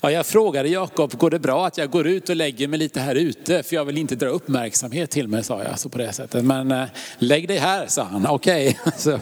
[0.00, 3.00] Ja, jag frågade Jakob, går det bra att jag går ut och lägger mig lite
[3.00, 3.62] här ute?
[3.62, 6.44] För jag vill inte dra uppmärksamhet till mig, sa jag så på det sättet.
[6.44, 6.84] Men eh,
[7.18, 8.26] lägg dig här, sa han.
[8.26, 9.18] Okej, okay.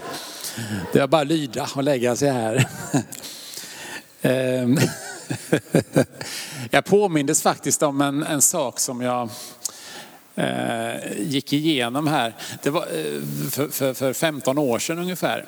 [0.93, 2.67] det är bara att lyda och lägga sig här.
[4.23, 4.79] Ehm,
[6.71, 9.29] jag påmindes faktiskt om en, en sak som jag
[10.35, 12.35] eh, gick igenom här.
[12.63, 15.45] Det var eh, för, för, för 15 år sedan ungefär.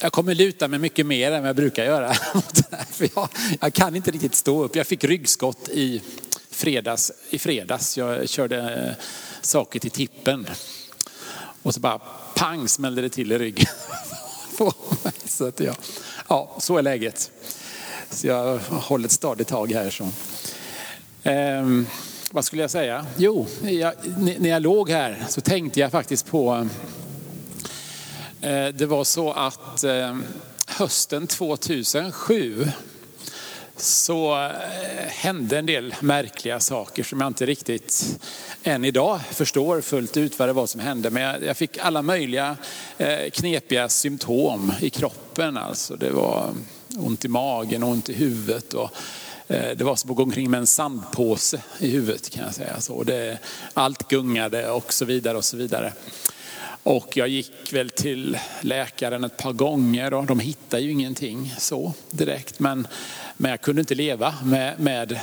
[0.00, 2.14] Jag kommer luta mig mycket mer än vad jag brukar göra.
[2.90, 3.28] För jag,
[3.60, 4.76] jag, kan inte riktigt stå upp.
[4.76, 6.02] Jag fick ryggskott i
[6.50, 7.12] fredags.
[7.30, 7.98] I fredags.
[7.98, 9.04] Jag körde eh,
[9.40, 10.46] saker till tippen.
[11.62, 11.98] Och så bara
[12.34, 13.66] pang smällde det till i ryggen.
[15.24, 15.76] så, att jag,
[16.28, 17.30] ja, så är läget.
[18.10, 19.90] Så jag håller ett stadigt tag här.
[19.90, 20.08] Så.
[21.22, 21.86] Ehm,
[22.30, 23.06] vad skulle jag säga?
[23.16, 23.94] Jo, jag,
[24.38, 26.66] när jag låg här så tänkte jag faktiskt på Eh,
[28.40, 30.16] Eh, det var så att eh,
[30.66, 32.68] hösten 2007
[33.76, 34.50] så eh,
[35.08, 38.18] hände en del märkliga saker som jag inte riktigt
[38.62, 41.10] än idag förstår fullt ut vad det var som hände.
[41.10, 42.56] Men jag fick alla möjliga
[43.32, 45.56] knepiga symptom i kroppen.
[45.56, 46.54] Alltså det var
[46.96, 48.74] ont i magen, ont i huvudet.
[48.74, 48.90] Och
[49.48, 52.80] det var som att gå omkring med en sandpåse i huvudet kan jag säga.
[52.80, 53.38] Så det,
[53.74, 55.92] allt gungade och så vidare och så vidare.
[56.86, 61.92] Och jag gick väl till läkaren ett par gånger och de hittade ju ingenting så
[62.10, 62.58] direkt.
[62.58, 62.86] Men,
[63.36, 65.20] men jag kunde inte leva med, med,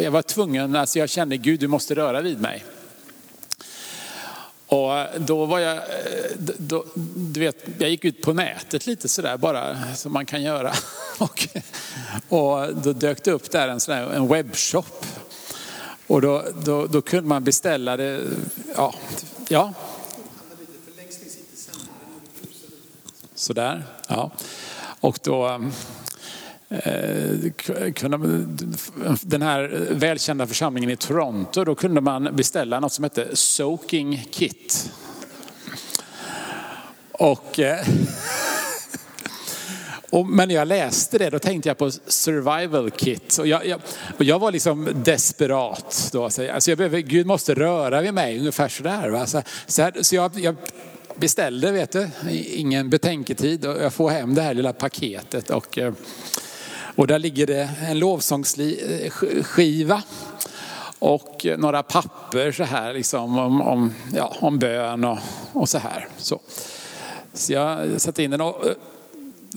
[0.00, 2.64] jag var tvungen, alltså jag kände Gud du måste röra vid mig.
[4.66, 5.82] Och då var jag, eh,
[6.58, 6.84] då,
[7.16, 10.72] du vet, jag gick ut på nätet lite sådär bara som man kan göra.
[11.18, 11.48] Och,
[12.28, 15.06] och då dök det upp där en, sån en webbshop.
[16.06, 18.20] Och då, då, då kunde man beställa det,
[18.76, 18.94] ja,
[19.48, 19.74] ja
[23.40, 24.30] Sådär, ja.
[25.00, 25.60] Och då
[26.68, 28.46] eh, kunde,
[29.22, 34.92] den här välkända församlingen i Toronto, då kunde man beställa något som hette Soaking Kit.
[37.12, 37.80] Och, eh,
[40.10, 43.38] och, men när jag läste det då tänkte jag på survival kit.
[43.38, 43.80] Och jag, jag,
[44.18, 46.10] och jag var liksom desperat.
[46.12, 46.24] Då.
[46.24, 49.08] Alltså jag behöver, Gud måste röra vid mig, ungefär sådär.
[49.08, 49.26] Va?
[49.26, 50.56] Så, så, här, så jag, jag
[51.14, 52.08] beställde, vet du,
[52.46, 55.50] ingen betänketid och jag får hem det här lilla paketet.
[55.50, 55.92] Och, eh,
[56.96, 60.02] och där ligger det en lovsångsskiva
[60.98, 65.18] och några papper så här liksom om, om, ja, om bön och,
[65.52, 66.08] och så här.
[66.18, 66.40] Så.
[67.32, 68.72] så jag satte in den och, eh,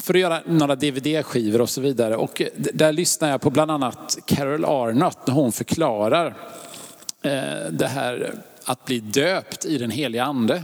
[0.03, 2.15] för att göra några dvd-skivor och så vidare.
[2.15, 6.35] Och eh, där lyssnar jag på bland annat Carol Arnott när hon förklarar
[7.21, 8.33] eh, det här
[8.65, 10.63] att bli döpt i den heliga ande.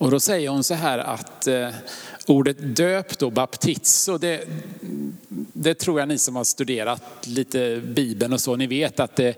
[0.00, 1.68] Och då säger hon så här att eh,
[2.26, 4.44] ordet döpt och baptizo, det,
[5.52, 9.34] det tror jag ni som har studerat lite Bibeln och så, ni vet att det,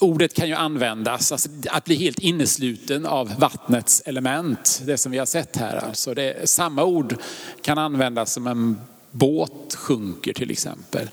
[0.00, 5.18] ordet kan ju användas, alltså att bli helt innesluten av vattnets element, det som vi
[5.18, 5.76] har sett här.
[5.76, 7.16] Alltså det, samma ord
[7.62, 8.80] kan användas som en
[9.10, 11.08] båt sjunker till exempel.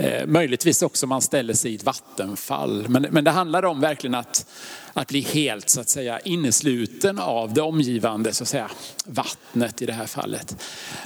[0.00, 2.88] Eh, möjligtvis också man ställer sig i ett vattenfall.
[2.88, 4.46] Men, men det handlar om verkligen att,
[4.92, 8.70] att bli helt så att säga innesluten av det omgivande så att säga,
[9.04, 10.56] vattnet i det här fallet.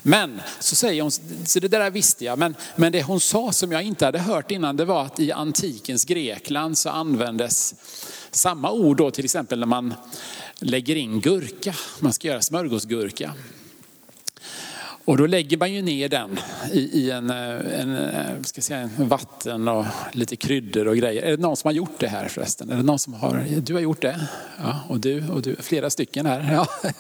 [0.03, 1.11] Men så säger hon,
[1.47, 4.51] så det där visste jag, men, men det hon sa som jag inte hade hört
[4.51, 7.75] innan det var att i antikens Grekland så användes
[8.31, 9.95] samma ord då till exempel när man
[10.59, 13.33] lägger in gurka, man ska göra smörgåsgurka.
[15.05, 16.39] Och då lägger man ju ner den
[16.73, 21.23] i, i en, eh, en, eh, ska säga, en vatten och lite kryddor och grejer.
[21.23, 22.71] Är det någon som har gjort det här förresten?
[22.71, 24.29] Är det någon som har, du har gjort det?
[24.59, 26.53] Ja, och du, och du, flera stycken här.
[26.53, 26.67] Ja.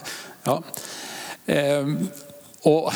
[0.44, 0.62] ja.
[1.46, 2.08] Ehm,
[2.62, 2.92] och,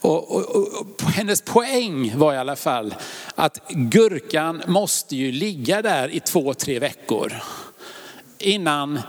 [0.00, 2.94] och, och, och, hennes poäng var i alla fall
[3.34, 7.32] att gurkan måste ju ligga där i två, tre veckor
[8.38, 9.00] innan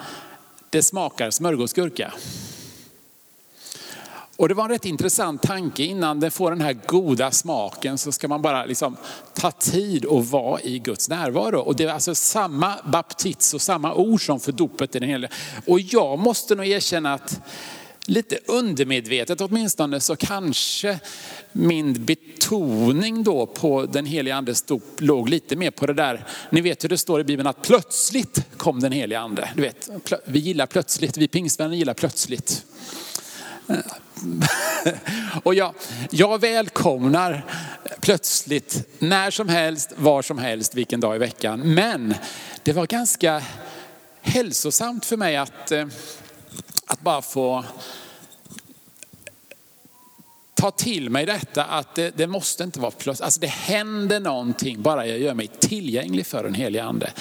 [0.70, 2.14] det smakar smörgåsgurka.
[4.38, 5.84] Och det var en rätt intressant tanke.
[5.84, 8.98] Innan den får den här goda smaken så ska man bara liksom
[9.34, 11.60] ta tid och vara i Guds närvaro.
[11.60, 15.32] Och det är alltså samma baptist och samma ord som för dopet i den heliga.
[15.66, 17.40] Och jag måste nog erkänna att
[18.06, 21.00] lite undermedvetet åtminstone så kanske
[21.52, 26.28] min betoning då på den heliga andes dop låg lite mer på det där.
[26.50, 29.50] Ni vet hur det står i Bibeln att plötsligt kom den heliga ande.
[29.56, 29.90] Du vet,
[30.26, 32.66] vi gillar plötsligt, vi pingstvänner gillar plötsligt.
[35.44, 35.74] Och jag,
[36.12, 37.46] jag välkomnar
[38.02, 41.60] plötsligt när som helst, var som helst, vilken dag i veckan.
[41.60, 42.16] Men
[42.64, 43.44] det var ganska
[44.22, 45.88] hälsosamt för mig att, eh,
[46.86, 47.66] att bara få
[50.58, 53.26] ta till mig detta att det, det, måste inte vara plötsligt.
[53.26, 57.12] Alltså det händer någonting bara jag gör mig tillgänglig för den helige ande.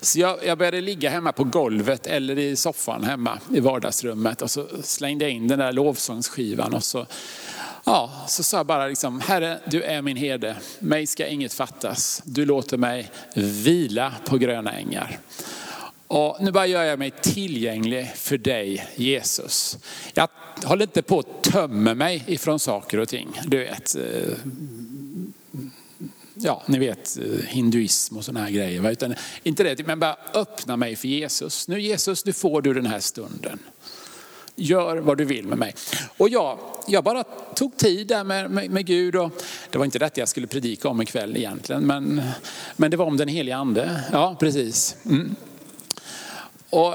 [0.00, 4.50] Så jag, jag, började ligga hemma på golvet eller i soffan hemma i vardagsrummet och
[4.50, 7.06] så slängde jag in den där lovsångsskivan och så,
[7.84, 12.22] ja, så sa jag bara liksom, Herre du är min herde, mig ska inget fattas.
[12.24, 15.18] Du låter mig vila på gröna ängar.
[16.14, 19.78] Och nu bara gör jag mig tillgänglig för dig Jesus.
[20.14, 20.28] Jag
[20.64, 23.40] håller inte på att tömma mig ifrån saker och ting.
[23.46, 24.02] Du vet, eh,
[26.34, 28.90] ja ni vet eh, hinduism och sådana här grejer.
[28.90, 31.68] Utan, inte det, men bara öppna mig för Jesus.
[31.68, 33.58] Nu Jesus, nu får du den här stunden.
[34.56, 35.74] Gör vad du vill med mig.
[36.16, 37.24] Och jag, jag bara
[37.54, 39.16] tog tid där med, med, med Gud.
[39.16, 39.30] Och
[39.70, 41.86] det var inte detta jag skulle predika om ikväll egentligen.
[41.86, 42.22] Men,
[42.76, 44.04] men det var om den heliga ande.
[44.12, 44.96] Ja, precis.
[45.04, 45.36] Mm.
[46.74, 46.94] Och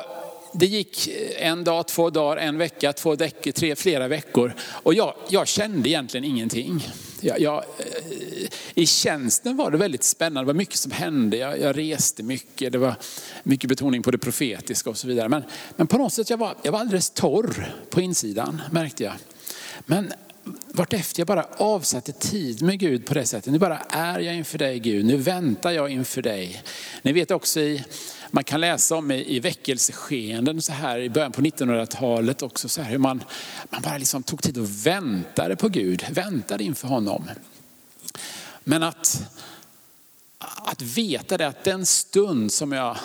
[0.51, 4.53] det gick eh, en dag, två dagar, en vecka, två veckor, tre, flera veckor.
[4.61, 6.87] Och jag, jag kände egentligen ingenting.
[7.21, 11.37] Jag, jag, eh, I tjänsten var det väldigt spännande, det var mycket som hände.
[11.37, 12.95] Jag, jag, reste mycket, det var
[13.43, 15.29] mycket betoning på det profetiska och så vidare.
[15.29, 15.43] Men,
[15.75, 19.13] men på något sätt jag var jag var alldeles torr på insidan märkte jag.
[19.85, 20.13] Men
[20.67, 23.53] vartefter jag bara avsatte tid med Gud på det sättet.
[23.53, 26.63] Nu bara är jag inför dig Gud, nu väntar jag inför dig.
[27.01, 27.83] Ni vet också i
[28.31, 32.81] man kan läsa om i, i väckelseskeenden så här i början på 1900-talet också så
[32.81, 33.23] här hur man,
[33.69, 37.29] man bara liksom tog tid och väntade på Gud, väntade inför honom.
[38.63, 39.23] Men att,
[40.39, 42.97] att veta det att den stund som jag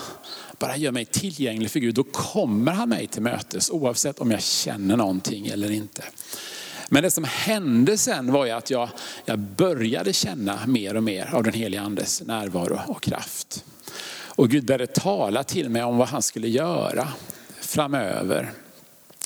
[0.58, 4.42] bara gör mig tillgänglig för Gud, då kommer han mig till mötes oavsett om jag
[4.42, 6.04] känner någonting eller inte.
[6.88, 8.88] Men det som hände sen var ju att jag,
[9.24, 13.64] jag började känna mer och mer av den heliga andes närvaro och kraft.
[14.36, 17.08] Och Gud började tala till mig om vad han skulle göra
[17.60, 18.52] framöver.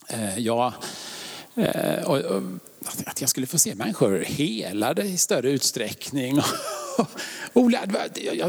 [0.09, 0.73] Eh, jag,
[1.55, 2.11] eh,
[3.05, 6.41] att jag skulle få se människor helade i större utsträckning.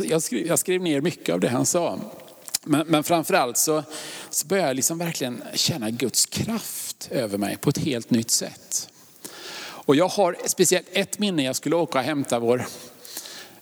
[0.04, 2.00] Jag skrev, jag skrev ner mycket av det han sa.
[2.64, 3.84] Men, men framförallt så,
[4.30, 8.90] så började jag liksom verkligen känna Guds kraft över mig på ett helt nytt sätt.
[9.62, 12.66] Och jag har speciellt ett minne, jag skulle åka och hämta vår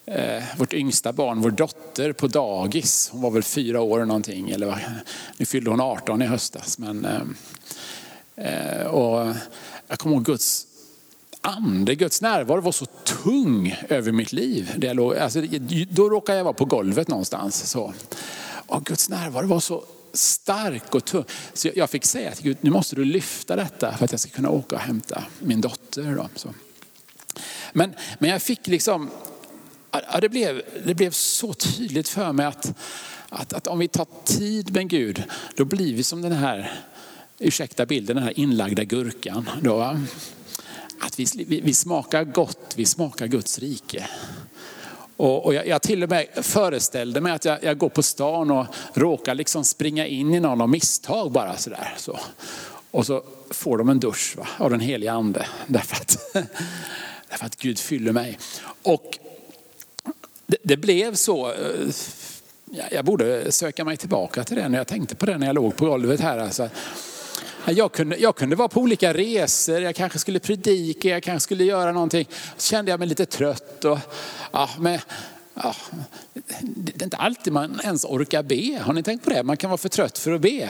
[0.05, 3.09] eh, vårt yngsta barn, vår dotter på dagis.
[3.11, 4.49] Hon var väl fyra år någonting.
[4.49, 5.03] Eller,
[5.37, 6.77] nu fyllde hon 18 i höstas.
[6.77, 7.21] Men, eh,
[8.45, 9.35] eh, och
[9.87, 10.67] jag kommer ihåg Guds
[11.41, 14.73] ande, Guds närvaro var så tung över mitt liv.
[14.77, 15.41] Det låg, alltså,
[15.89, 17.69] då råkade jag vara på golvet någonstans.
[17.69, 17.93] Så.
[18.67, 19.83] Och Guds närvaro var så
[20.13, 21.23] stark och tung.
[21.53, 24.31] Så jag fick säga till Gud, nu måste du lyfta detta för att jag ska
[24.31, 26.15] kunna åka och hämta min dotter.
[26.15, 26.29] Då.
[26.35, 26.53] Så.
[27.73, 29.09] Men, men jag fick liksom
[29.91, 32.73] Ja, det, blev, det blev så tydligt för mig att,
[33.29, 35.23] att, att om vi tar tid med Gud,
[35.55, 36.71] då blir vi som den här,
[37.39, 39.49] ursäkta bilden, den här inlagda gurkan.
[39.61, 39.97] Då,
[40.99, 44.07] att vi, vi, vi smakar gott, vi smakar Guds rike.
[45.17, 48.51] Och, och jag, jag, till och med föreställde mig att jag, jag, går på stan
[48.51, 51.93] och råkar liksom springa in i någon av misstag bara sådär.
[51.97, 52.19] Så.
[52.91, 55.45] Och så får de en dusch va, av den heliga ande.
[55.67, 56.33] Därför att,
[57.29, 58.39] därför att Gud fyller mig.
[58.83, 59.19] Och
[60.47, 61.51] det, det blev så.
[61.51, 61.89] Eh,
[62.91, 65.75] jag borde söka mig tillbaka till det när jag tänkte på det när jag låg
[65.75, 66.37] på golvet här.
[66.37, 66.69] Alltså,
[67.65, 71.63] jag kunde, jag kunde vara på olika resor, jag kanske skulle predika, jag kanske skulle
[71.63, 72.27] göra någonting.
[72.57, 73.85] Så kände jag mig lite trött.
[73.85, 73.99] Och,
[74.51, 74.99] ja, men,
[75.53, 75.75] ja,
[76.61, 78.79] det är inte alltid man ens orkar be.
[78.83, 79.43] Har ni tänkt på det?
[79.43, 80.69] Man kan vara för trött för att be.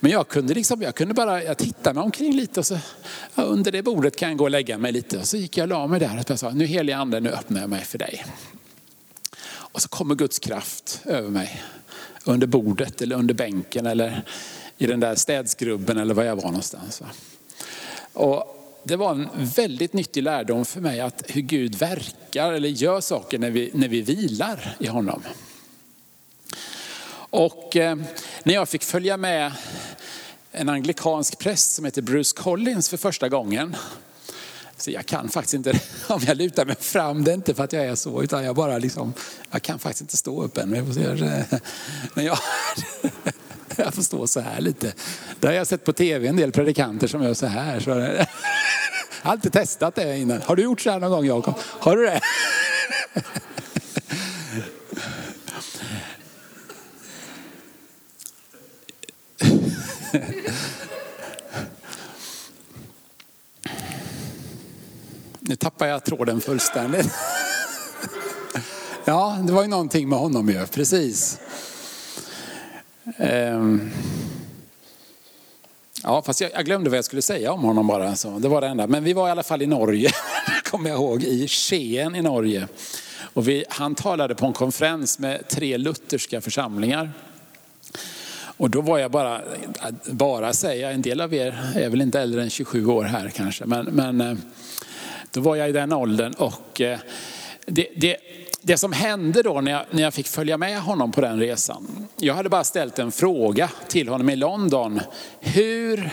[0.00, 2.78] Men jag kunde, liksom, jag kunde bara jag titta mig omkring lite och så
[3.34, 5.18] ja, under det bordet kan jag gå och lägga mig lite.
[5.18, 7.60] Och så gick jag och la mig där och sa, nu heliga ande, nu öppnar
[7.60, 8.24] jag mig för dig.
[9.72, 11.62] Och så kommer Guds kraft över mig.
[12.24, 14.24] Under bordet eller under bänken eller
[14.78, 17.02] i den där städskrubben eller var jag var någonstans.
[18.12, 23.00] Och det var en väldigt nyttig lärdom för mig att hur Gud verkar eller gör
[23.00, 25.22] saker när vi, när vi vilar i honom.
[27.14, 27.96] Och eh,
[28.42, 29.52] när jag fick följa med
[30.52, 33.76] en anglikansk präst som heter Bruce Collins för första gången
[34.82, 37.72] så jag kan faktiskt inte, om jag lutar mig fram, det är inte för att
[37.72, 39.12] jag är så, utan jag bara liksom,
[39.50, 40.70] jag kan faktiskt inte stå upp än.
[40.70, 41.18] Men jag,
[42.14, 42.38] men jag,
[43.76, 44.92] Jag får stå så här lite.
[45.40, 47.80] Det har jag sett på tv, en del predikanter som gör så här.
[47.80, 48.26] Så jag har
[49.32, 50.42] alltid testat det innan.
[50.42, 51.54] Har du gjort så här någon gång Jakob?
[51.60, 52.20] Har du det?
[65.52, 67.08] Nu tappar jag tråden fullständigt.
[69.04, 71.38] Ja, det var ju någonting med honom ju, precis.
[73.16, 73.90] Ehm.
[76.02, 78.16] Ja, fast jag, glömde vad jag skulle säga om honom bara.
[78.16, 78.86] Så det var det enda.
[78.86, 80.10] Men vi var i alla fall i Norge,
[80.70, 82.68] kommer jag ihåg, i Skien i Norge.
[83.20, 87.12] Och vi, han talade på en konferens med tre lutherska församlingar.
[88.56, 89.40] Och då var jag bara,
[90.06, 93.66] bara säga, en del av er är väl inte äldre än 27 år här kanske,
[93.66, 94.36] men, men eh,
[95.32, 96.98] då var jag i den åldern och eh,
[97.66, 98.16] det, det,
[98.62, 102.08] det som hände då när jag, när jag fick följa med honom på den resan.
[102.16, 105.00] Jag hade bara ställt en fråga till honom i London.
[105.40, 106.10] Hur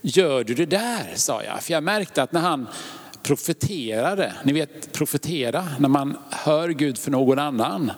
[0.00, 1.12] gör du det där?
[1.14, 1.62] sa jag.
[1.62, 2.66] För jag märkte att när han
[3.22, 7.92] profeterade, ni vet profetera, när man hör Gud för någon annan.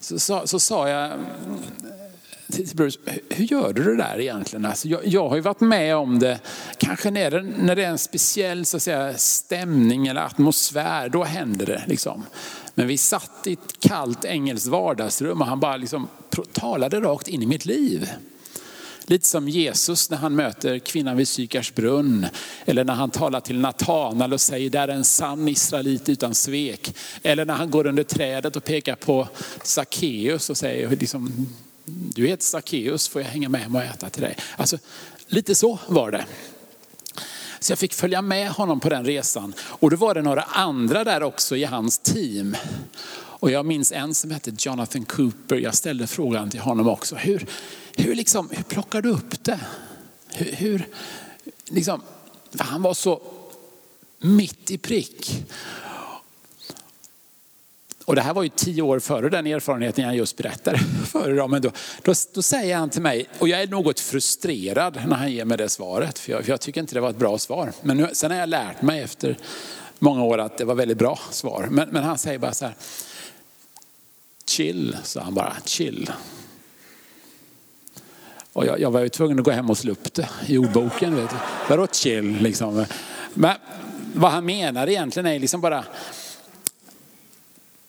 [0.00, 1.12] Så, så, så sa jag,
[3.28, 4.64] hur gör du det där egentligen?
[4.64, 6.40] Alltså jag, jag, har ju varit med om det,
[6.78, 11.24] kanske när det, när det är en speciell så att säga, stämning eller atmosfär, då
[11.24, 11.82] händer det.
[11.86, 12.24] Liksom.
[12.74, 16.08] Men vi satt i ett kallt engelskt vardagsrum och han bara liksom
[16.52, 18.10] talade rakt in i mitt liv.
[19.10, 22.26] Lite som Jesus när han möter kvinnan vid Sykars brunn.
[22.64, 26.94] Eller när han talar till Natanael och säger, där är en sann israelit utan svek.
[27.22, 29.28] Eller när han går under trädet och pekar på
[29.64, 31.46] Sackeus och säger, liksom,
[32.14, 34.36] du heter Sackeus, får jag hänga med hem och äta till dig?
[34.56, 34.78] Alltså,
[35.26, 36.24] lite så var det.
[37.60, 39.54] Så jag fick följa med honom på den resan.
[39.60, 42.56] Och då var det några andra där också i hans team.
[43.12, 45.56] Och jag minns en som hette Jonathan Cooper.
[45.56, 47.16] Jag ställde frågan till honom också.
[47.16, 47.46] Hur,
[47.96, 49.60] hur, liksom, hur plockar du upp det?
[50.28, 50.88] Hur, hur
[51.64, 52.02] liksom,
[52.58, 53.22] han var så
[54.18, 55.44] mitt i prick.
[58.10, 61.50] Och det här var ju tio år före den erfarenheten jag just berättade för dem.
[61.50, 61.70] Men då,
[62.02, 65.58] då, då, säger han till mig, och jag är något frustrerad när han ger mig
[65.58, 67.72] det svaret, för jag, för jag tycker inte det var ett bra svar.
[67.82, 69.36] Men nu, sen har jag lärt mig efter
[69.98, 71.68] många år att det var väldigt bra svar.
[71.70, 72.74] Men, men han säger bara så här,
[74.46, 76.10] chill, sa han bara, chill.
[78.52, 81.16] Och jag, jag var ju tvungen att gå hem och slå upp det i ordboken.
[81.16, 81.36] Vet du.
[81.68, 82.84] Vadå chill liksom?
[83.34, 83.56] Men
[84.14, 85.84] vad han menar egentligen är liksom bara,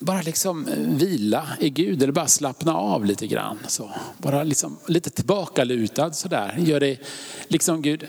[0.02, 3.60] bara liksom eh, vila i Gud eller bara slappna av lite grann.
[3.68, 3.92] Så.
[4.18, 6.58] Bara liksom lite tillbakalutad sådär.
[6.60, 6.98] Gör det
[7.48, 8.08] liksom Gud,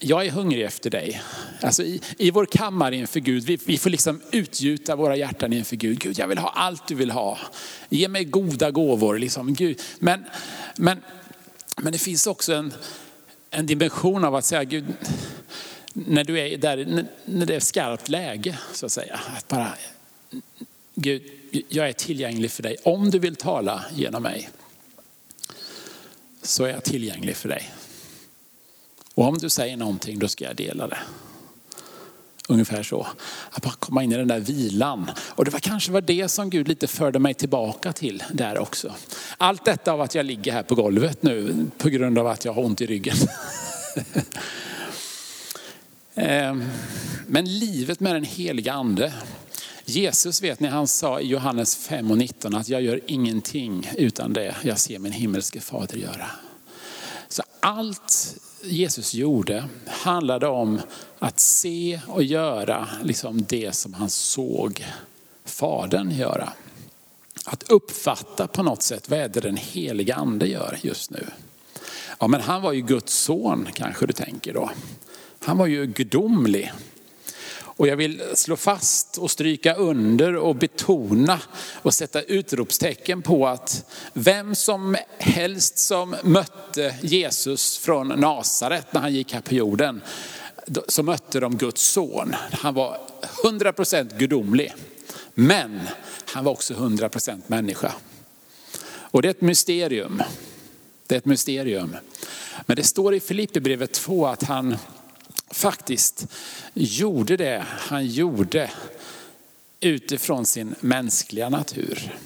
[0.00, 1.22] jag är hungrig efter dig.
[1.60, 5.76] Alltså i, i vår kammare inför Gud, vi, vi får liksom utgjuta våra hjärtan inför
[5.76, 5.98] Gud.
[5.98, 7.38] Gud, jag vill ha allt du vill ha.
[7.88, 9.18] Ge mig goda gåvor.
[9.18, 9.54] Liksom.
[9.54, 9.80] Gud.
[9.98, 10.24] Men,
[10.76, 10.98] men,
[11.76, 12.74] men det finns också en,
[13.50, 14.84] en dimension av att säga, Gud,
[15.92, 19.20] när du är där, när det är skarpt läge, så att säga.
[19.36, 19.74] Att bara,
[20.94, 21.22] Gud,
[21.68, 22.76] jag är tillgänglig för dig.
[22.84, 24.50] Om du vill tala genom mig
[26.42, 27.70] så är jag tillgänglig för dig.
[29.14, 30.98] Och om du säger någonting då ska jag dela det.
[32.48, 33.06] Ungefär så.
[33.50, 35.10] Att bara komma in i den där vilan.
[35.20, 38.94] Och det var kanske var det som Gud lite förde mig tillbaka till där också.
[39.38, 42.52] Allt detta av att jag ligger här på golvet nu på grund av att jag
[42.52, 43.16] har ont i ryggen.
[46.16, 46.64] Ehm,
[47.26, 49.12] men livet med den heliga ande
[49.84, 54.32] Jesus vet ni, han sa i Johannes 5 och 19 att jag gör ingenting utan
[54.32, 56.30] det jag ser min himmelske fader göra.
[57.28, 60.80] Så allt Jesus gjorde handlade om
[61.18, 64.86] att se och göra liksom det som han såg
[65.44, 66.52] Fadern göra.
[67.44, 71.26] Att uppfatta på något sätt, vad är det den heliga ande gör just nu?
[72.20, 74.70] Ja men han var ju Guds son kanske du tänker då.
[75.44, 76.72] Han var ju gudomlig.
[77.76, 81.40] Och jag vill slå fast och stryka under och betona
[81.82, 89.14] och sätta utropstecken på att vem som helst som mötte Jesus från Nasaret när han
[89.14, 90.00] gick här på jorden,
[90.88, 92.34] så mötte de Guds son.
[92.52, 93.00] Han var
[93.44, 94.72] 100% gudomlig,
[95.34, 95.80] men
[96.24, 97.92] han var också 100% människa.
[99.14, 100.22] Och det är ett mysterium.
[101.06, 101.96] Det är ett mysterium.
[102.66, 104.76] Men det står i Filipperbrevet 2 att han
[105.54, 106.26] faktiskt
[106.74, 108.70] gjorde det han gjorde
[109.80, 112.18] utifrån sin mänskliga natur.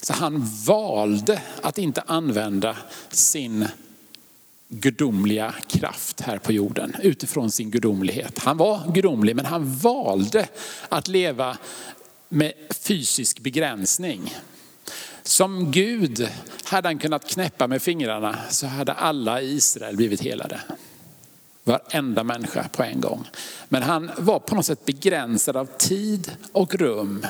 [0.00, 2.76] Så han valde att inte använda
[3.10, 3.68] sin
[4.68, 8.38] gudomliga kraft här på jorden utifrån sin gudomlighet.
[8.38, 10.48] Han var gudomlig men han valde
[10.88, 11.58] att leva
[12.28, 14.34] med fysisk begränsning.
[15.26, 16.28] Som Gud
[16.64, 20.60] hade han kunnat knäppa med fingrarna så hade alla i Israel blivit helade.
[21.64, 23.28] Varenda människa på en gång.
[23.68, 27.26] Men han var på något sätt begränsad av tid och rum.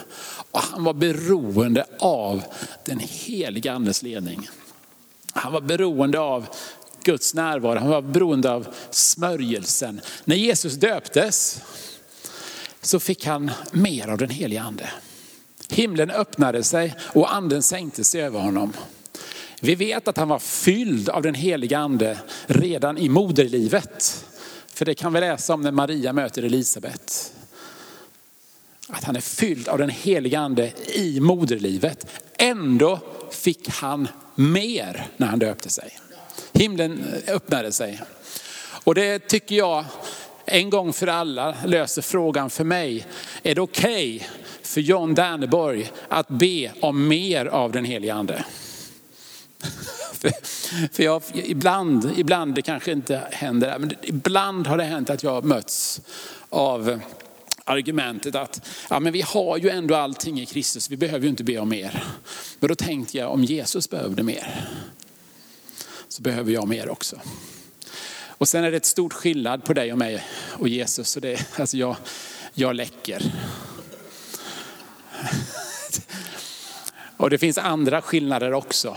[0.50, 2.42] Och han var beroende av
[2.84, 4.48] den heliga andes ledning.
[5.32, 6.46] Han var beroende av
[7.04, 10.00] Guds närvaro, han var beroende av smörjelsen.
[10.24, 11.60] När Jesus döptes
[12.82, 14.90] så fick han mer av den heliga ande.
[15.68, 18.72] Himlen öppnade sig och anden sänkte sig över honom.
[19.60, 24.24] Vi vet att han var fylld av den heliga ande redan i moderlivet.
[24.66, 27.34] För det kan vi läsa om när Maria möter Elisabet.
[28.88, 32.06] Att han är fylld av den heliga ande i moderlivet.
[32.38, 35.98] Ändå fick han mer när han döpte sig.
[36.52, 38.00] Himlen öppnade sig.
[38.84, 39.84] Och det tycker jag
[40.44, 43.06] en gång för alla löser frågan för mig.
[43.42, 44.28] Är det okej okay
[44.66, 48.44] för John Danneborg att be om mer av den helige ande?
[50.92, 55.44] För jag, ibland, ibland, det kanske inte händer, men ibland har det hänt att jag
[55.44, 56.00] möts
[56.48, 57.00] av
[57.64, 61.44] argumentet att ja, men vi har ju ändå allting i Kristus, vi behöver ju inte
[61.44, 62.04] be om mer.
[62.60, 64.68] Men då tänkte jag om Jesus behövde mer,
[66.08, 67.20] så behöver jag mer också.
[68.28, 71.08] Och sen är det ett stort skillnad på dig och mig och Jesus.
[71.08, 71.96] Så det, alltså jag,
[72.54, 73.22] jag läcker.
[77.16, 78.96] Och det finns andra skillnader också.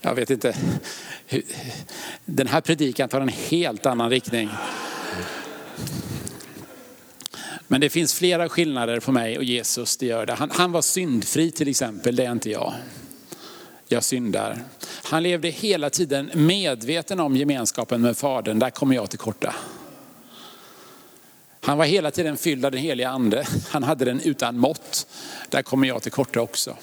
[0.00, 0.56] Jag vet inte.
[2.24, 4.50] Den här predikan tar en helt annan riktning.
[7.68, 10.34] Men det finns flera skillnader på mig och Jesus, det gör det.
[10.34, 12.74] Han, han var syndfri till exempel, det är inte jag.
[13.88, 14.58] Jag syndar.
[15.04, 19.54] Han levde hela tiden medveten om gemenskapen med Fadern, där kommer jag till korta.
[21.62, 23.46] Han var hela tiden fylld av den heliga ande.
[23.68, 25.06] Han hade den utan mått.
[25.48, 26.76] Där kommer jag till korta också.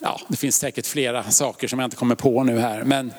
[0.00, 2.84] Ja, det finns säkert flera saker som jag inte kommer på nu här.
[2.84, 3.12] Men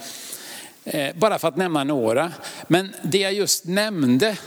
[0.84, 2.32] eh, bara för att nämna några.
[2.68, 4.38] Men det jag just nämnde,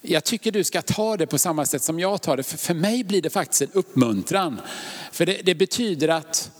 [0.00, 2.42] jag tycker du ska ta det på samma sätt som jag tar det.
[2.42, 4.60] För, för mig blir det faktiskt en uppmuntran.
[5.12, 6.50] För det, det betyder att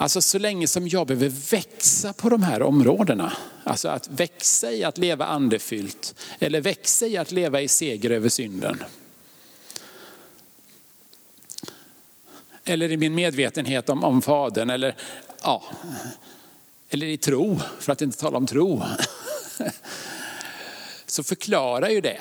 [0.00, 3.32] Alltså så länge som jag behöver växa på de här områdena,
[3.64, 8.28] alltså att växa i att leva andefyllt eller växa i att leva i seger över
[8.28, 8.82] synden.
[12.64, 14.96] Eller i min medvetenhet om, om Fadern eller,
[15.42, 15.62] ja,
[16.88, 18.82] eller i tro, för att inte tala om tro.
[21.06, 22.18] Så förklarar ju det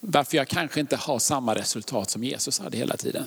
[0.00, 3.26] varför jag kanske inte har samma resultat som Jesus hade hela tiden.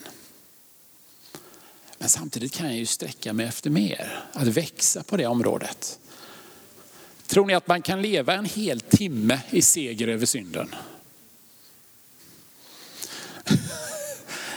[2.05, 5.99] Men samtidigt kan jag ju sträcka mig efter mer, att växa på det området.
[7.27, 10.75] Tror ni att man kan leva en hel timme i seger över synden?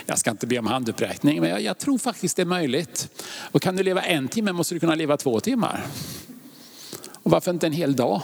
[0.06, 3.08] Jag ska inte be om handuppräckning, men jag, jag, tror faktiskt det är möjligt.
[3.28, 5.86] Och kan du leva en timme måste du kunna leva två timmar.
[7.22, 8.22] Och varför inte en hel dag?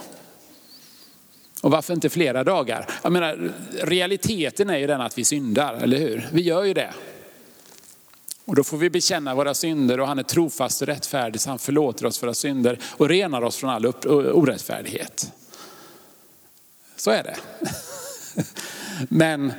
[1.60, 2.88] Och varför inte flera dagar?
[3.02, 6.28] Jag menar, realiteten är ju den att vi syndar, eller hur?
[6.32, 6.94] Vi gör ju det.
[8.44, 11.58] Och då får vi bekänna våra synder och han är trofast och rättfärdig så han
[11.58, 15.32] förlåter oss våra synder och renar oss från all orättfärdighet.
[16.96, 17.36] Så är det.
[19.08, 19.52] Men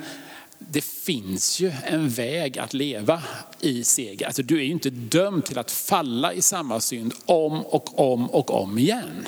[0.58, 3.22] det finns ju en väg att leva
[3.60, 4.26] i seger.
[4.26, 8.30] Alltså, du är ju inte dömd till att falla i samma synd om och om
[8.30, 9.26] och om igen.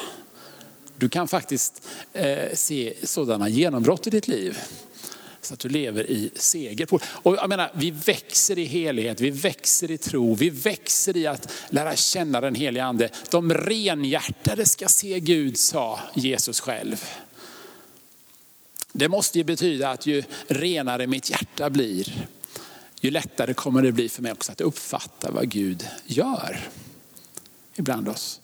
[0.97, 4.59] Du kan faktiskt eh, se sådana genombrott i ditt liv.
[5.49, 6.89] Så att du lever i seger.
[7.03, 11.53] Och jag menar, vi växer i helighet, vi växer i tro, vi växer i att
[11.71, 13.09] lära känna den heliga ande.
[13.31, 17.05] De renhjärtade ska se Gud, sa Jesus själv.
[18.93, 22.29] Det måste ju betyda att ju renare mitt hjärta blir,
[23.01, 26.69] ju lättare kommer det bli för mig också att uppfatta vad Gud gör
[27.77, 28.41] ibland oss.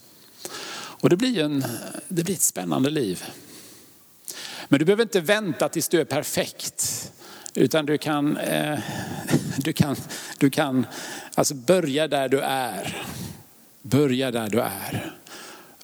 [0.75, 1.65] Och det blir, en,
[2.09, 3.25] det blir ett spännande liv.
[4.69, 7.13] Men du behöver inte vänta tills du är perfekt.
[7.55, 8.79] Utan du kan, eh,
[9.57, 9.97] du kan,
[10.39, 10.87] du kan
[11.35, 13.07] alltså börja där du är.
[13.83, 15.15] Börja där du är.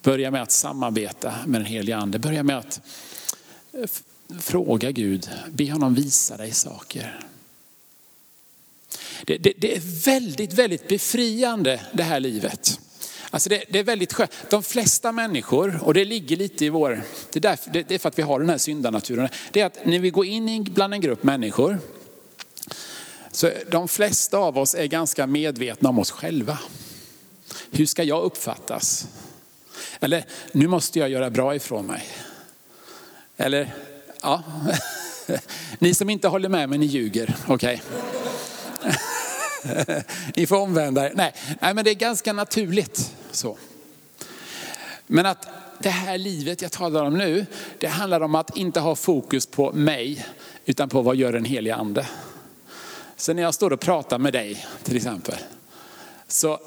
[0.03, 2.19] Börja med att samarbeta med den helige ande.
[2.19, 2.81] Börja med att
[3.73, 3.91] eh,
[4.41, 7.21] fråga Gud, be honom visa dig saker.
[9.25, 12.81] Det, det, det, är väldigt, väldigt befriande det här livet.
[13.31, 14.33] Alltså det, det, är väldigt skönt.
[14.51, 18.09] De flesta människor, och det ligger lite i vår, det är, därför, det är för
[18.09, 21.01] att vi har den här syndanaturen, det är att när vi går in bland en
[21.01, 21.79] grupp människor,
[23.33, 26.59] så de flesta av oss är ganska medvetna om oss själva.
[27.71, 29.09] Hur ska jag uppfattas?
[30.01, 32.07] Eller, nu måste jag göra bra ifrån mig.
[33.37, 33.75] Eller,
[34.23, 34.43] ja.
[35.79, 37.37] Ni som inte håller med mig, ni ljuger.
[37.47, 37.83] Okej.
[38.81, 38.93] Okay.
[40.37, 41.13] ni får omvända er.
[41.15, 43.57] Nej, nej, men det är ganska naturligt så.
[45.07, 47.47] Men att det här livet jag talar om nu,
[47.79, 50.27] det handlar om att inte ha fokus på mig,
[50.65, 52.07] utan på vad gör den heliga ande.
[53.17, 55.35] Så när jag står och pratar med dig till exempel,
[56.29, 56.59] så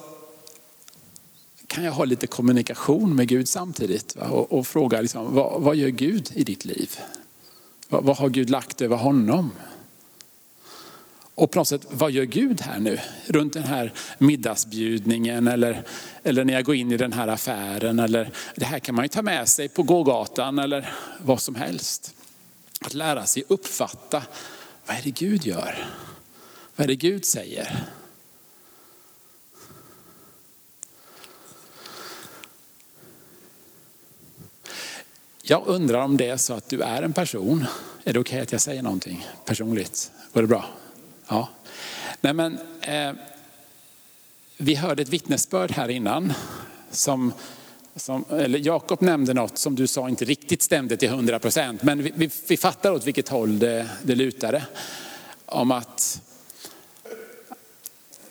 [1.67, 5.89] kan jag ha lite kommunikation med Gud samtidigt och, och, fråga liksom, vad, vad, gör
[5.89, 6.99] Gud i ditt liv?
[7.89, 9.51] Vad, vad har Gud lagt över honom?
[11.35, 12.99] Och på något sätt, vad gör Gud här nu?
[13.27, 15.83] Runt den här middagsbjudningen eller,
[16.23, 17.99] eller när jag går in i den här affären.
[17.99, 22.15] Eller, det här kan man ju ta med sig på gågatan eller vad som helst.
[22.81, 24.23] Att lära sig uppfatta,
[24.85, 25.87] vad är det Gud gör?
[26.75, 27.85] Vad är det Gud säger?
[35.41, 37.65] Jag undrar om det är så att du är en person.
[38.03, 40.11] Är det okej okay att jag säger någonting personligt?
[40.33, 40.65] Går det bra?
[41.33, 41.49] Ja.
[42.21, 43.11] Nej, men, eh,
[44.57, 46.33] vi hörde ett vittnesbörd här innan.
[46.91, 47.33] Som,
[47.95, 51.83] som, eller Jakob nämnde något som du sa inte riktigt stämde till 100 procent.
[51.83, 54.65] Men vi, vi, vi fattar åt vilket håll det, det lutade.
[55.45, 56.21] Om att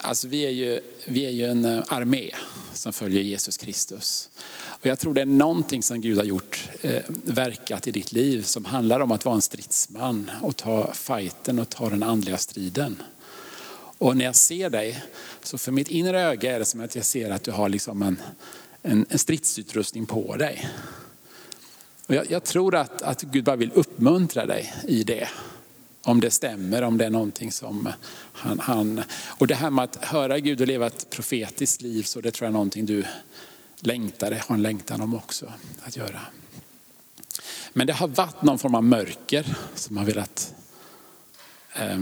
[0.03, 2.31] alltså vi, är ju, vi är ju en eh, armé
[2.73, 4.29] som följer Jesus Kristus.
[4.65, 8.43] Och jag tror det är någonting som Gud har gjort, eh, verkat i ditt liv
[8.43, 13.03] som handlar om att vara en stridsman och ta fighten och ta den andliga striden.
[13.99, 15.03] Och när jag ser dig,
[15.43, 18.03] så för mitt inre öga är det som att jag ser att du har liksom
[18.03, 18.23] en,
[18.83, 20.69] en, en stridsutrustning på dig.
[22.07, 25.29] Och jag, jag tror att, att Gud bara vill uppmuntra dig i det.
[26.05, 27.93] Om det stämmer, om det är någonting som
[28.33, 29.03] han, han...
[29.39, 32.47] Och det här med att höra Gud och leva ett profetiskt liv, så det tror
[32.47, 33.05] jag är någonting du
[33.81, 36.21] längtar, har en längtan om också att göra.
[37.73, 40.55] Men det har varit någon form av mörker som har velat
[41.75, 42.01] eh,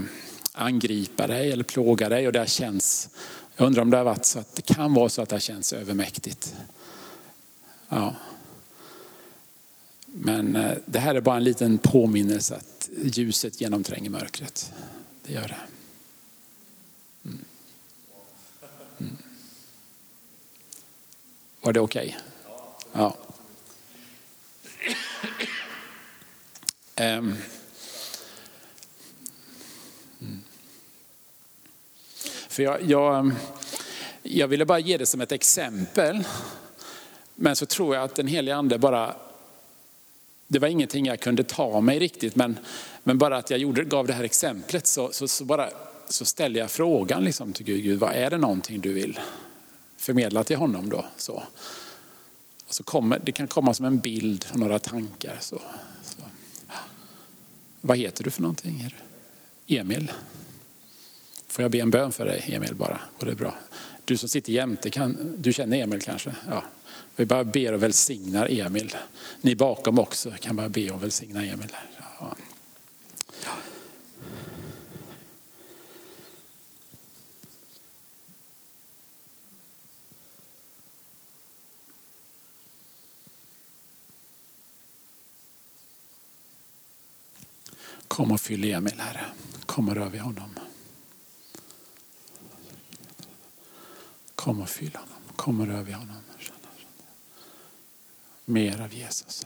[0.53, 3.09] angripa dig eller plåga dig och det har känts,
[3.55, 5.39] jag undrar om det har varit så att det kan vara så att det har
[5.39, 6.55] känts övermäktigt.
[7.89, 8.15] Ja.
[10.13, 14.73] Men eh, det här är bara en liten påminnelse att ljuset genomtränger mörkret.
[15.23, 15.57] Det gör det.
[17.25, 17.45] Mm.
[18.99, 19.17] Mm.
[21.61, 22.01] Var det okej?
[22.01, 23.01] Okay?
[23.01, 23.17] Ja.
[26.95, 27.35] Ehm.
[30.21, 30.43] Mm.
[32.47, 33.31] För jag, jag,
[34.23, 36.23] jag ville bara ge det som ett exempel.
[37.35, 39.15] Men så tror jag att den heliga ande bara,
[40.51, 42.57] det var ingenting jag kunde ta mig riktigt, men,
[43.03, 45.69] men bara att jag gjorde, gav det här exemplet så, så, så, bara,
[46.09, 49.19] så ställde jag frågan liksom till Gud, Gud, vad är det någonting du vill
[49.97, 51.05] förmedla till honom då.
[51.17, 51.33] Så.
[52.67, 55.37] Och så kommer, det kan komma som en bild och några tankar.
[55.39, 55.61] Så,
[56.03, 56.21] så.
[57.81, 58.95] Vad heter du för någonting?
[59.67, 60.11] Emil.
[61.47, 63.01] Får jag be en bön för dig Emil bara?
[63.19, 63.55] Går det bra?
[64.05, 66.35] Du som sitter jämte, kan, du känner Emil kanske?
[66.49, 66.63] Ja.
[67.15, 68.95] Vi bara ber och välsignar Emil.
[69.41, 71.75] Ni bakom också kan bara be och välsigna Emil.
[72.19, 72.35] Ja.
[88.07, 89.25] Kom och fyll Emil, Herre.
[89.65, 90.59] Kom och rör vid honom.
[94.35, 95.35] Kom och fyll honom.
[95.35, 96.15] Kom och rör vid honom.
[98.51, 99.45] Mer av Jesus.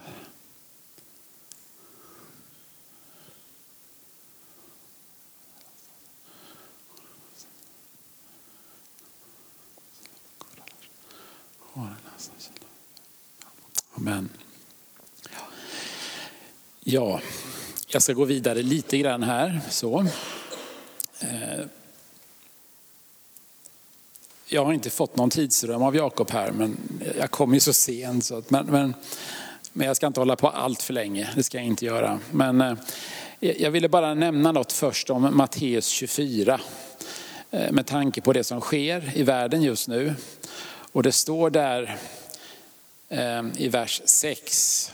[13.94, 14.30] Amen.
[16.80, 17.22] Ja,
[17.88, 19.62] jag ska gå vidare lite grann här.
[19.70, 20.08] Så.
[21.20, 21.66] Eh,
[24.48, 26.78] jag har inte fått någon tidsrum av Jakob här, men
[27.20, 28.26] jag kom ju så sent.
[28.26, 28.94] Så att, men, men,
[29.74, 32.20] men jag ska inte hålla på allt för länge, det ska jag inte göra.
[32.32, 32.76] Men eh,
[33.40, 36.62] jag ville bara nämna något först om Matteus 24.
[37.52, 40.16] Eh, med tanke på det som sker i världen just nu.
[40.92, 41.98] Och det står där
[43.10, 44.92] eh, i vers 6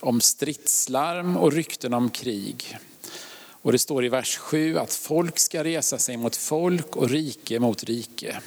[0.00, 2.78] om stridslarm och rykten om krig.
[3.48, 7.60] Och det står i vers 7 att folk ska resa sig mot folk och rike
[7.60, 8.40] mot rike.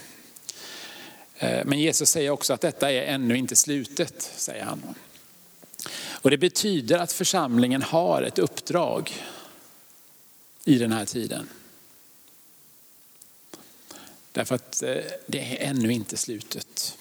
[1.40, 4.94] Eh, men Jesus säger också att detta är ännu inte slutet, säger han.
[6.06, 9.12] Och det betyder att församlingen har ett uppdrag
[10.64, 11.48] i den här tiden.
[14.32, 16.98] Därför att eh, det är ännu inte slutet.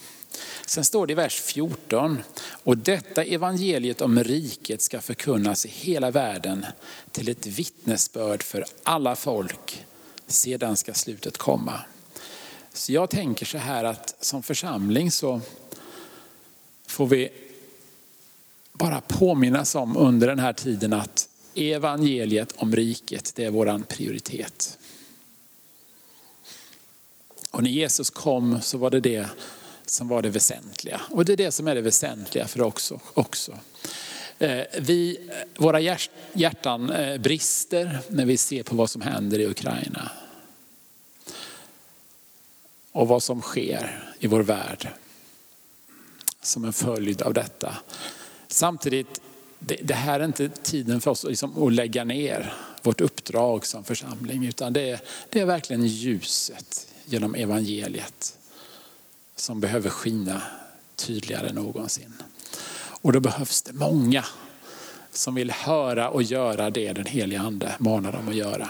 [0.66, 2.24] Sen står det i vers 14,
[2.64, 6.66] Och detta evangeliet om riket ska förkunnas i hela världen
[7.12, 9.86] till ett vittnesbörd för alla folk.
[10.28, 11.82] Sedan ska slutet komma.
[12.74, 15.42] Så jag tänker så här att som församling så
[16.88, 17.30] får vi
[18.74, 24.78] bara påminnas om under den här tiden att evangeliet om riket, det är våran prioritet.
[27.52, 29.28] Och när Jesus kom så var det det
[29.86, 31.02] som var det väsentliga.
[31.10, 33.58] Och det är det som är det väsentliga för oss också.
[34.40, 35.98] Eh, vi, våra
[36.34, 40.12] hjärtan eh, brister när vi ser på vad som händer i Ukraina.
[42.92, 44.88] Och vad som sker i vår värld
[46.42, 47.76] som en följd av detta.
[48.48, 49.22] Samtidigt,
[49.60, 53.84] det, det här är inte tiden för oss liksom att lägga ner vårt uppdrag som
[53.84, 58.38] församling, utan det är, det är verkligen ljuset genom evangeliet
[59.36, 60.42] som behöver skina
[60.96, 62.14] tydligare än någonsin.
[63.02, 64.26] Och då behövs det många
[65.12, 68.70] som vill höra och göra det den helige ande manar dem att göra.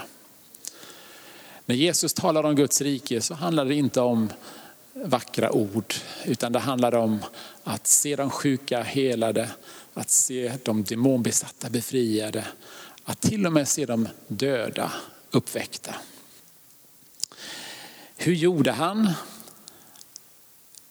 [1.69, 4.29] När Jesus talar om Guds rike så handlar det inte om
[4.93, 5.93] vackra ord,
[6.25, 7.19] utan det handlar om
[7.63, 9.49] att se de sjuka helade,
[9.93, 12.47] att se de demonbesatta befriade,
[13.03, 14.91] att till och med se de döda
[15.31, 15.95] uppväckta.
[18.17, 19.11] Hur gjorde han?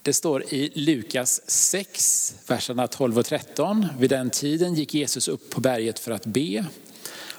[0.03, 3.87] Det står i Lukas 6, verserna 12 och 13.
[3.99, 6.67] Vid den tiden gick Jesus upp på berget för att be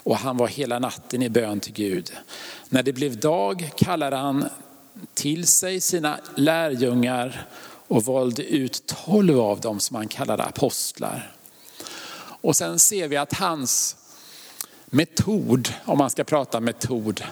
[0.10, 2.12] och han var hela natten i bön till Gud.
[2.70, 4.50] När det blev dag kallade han
[5.14, 7.48] till sig sina lärjungar
[7.88, 11.32] och valde ut tolv av dem som han kallade apostlar.
[12.42, 13.96] Och sen ser vi att hans
[14.86, 17.24] metod, om man ska prata metod,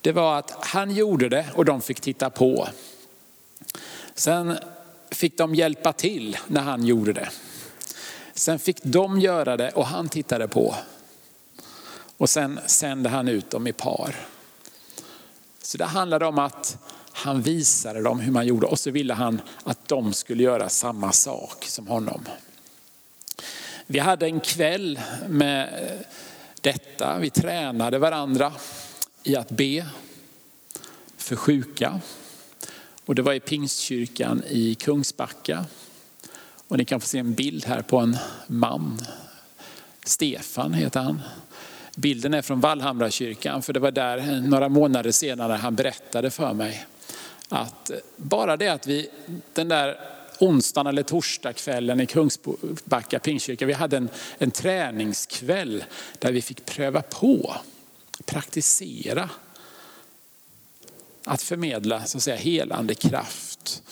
[0.00, 2.68] det var att han gjorde det och de fick titta på.
[4.14, 4.58] Sen
[5.10, 7.28] fick de hjälpa till när han gjorde det.
[8.34, 10.74] Sen fick de göra det och han tittade på.
[12.18, 14.14] Och sen sände han ut dem i par.
[15.62, 16.78] Så det handlade om att
[17.12, 21.12] han visade dem hur man gjorde och så ville han att de skulle göra samma
[21.12, 22.24] sak som honom.
[23.86, 25.68] Vi hade en kväll med
[26.60, 27.18] detta.
[27.18, 28.52] Vi tränade varandra
[29.22, 29.86] i att be
[31.16, 32.00] för sjuka.
[33.06, 35.64] Och det var i Pingstkyrkan i Kungsbacka.
[36.68, 38.98] Och ni kan få se en bild här på en man.
[40.04, 41.22] Stefan heter han.
[41.98, 46.86] Bilden är från Vallhamrakyrkan, för det var där några månader senare han berättade för mig
[47.48, 49.08] att bara det att vi
[49.52, 50.00] den där
[50.38, 54.08] onsdagen eller torsdagskvällen i Kungsbacka pingstkyrka, vi hade en,
[54.38, 55.84] en träningskväll
[56.18, 57.54] där vi fick pröva på,
[58.24, 59.30] praktisera
[61.24, 63.82] att förmedla så att säga, helande kraft.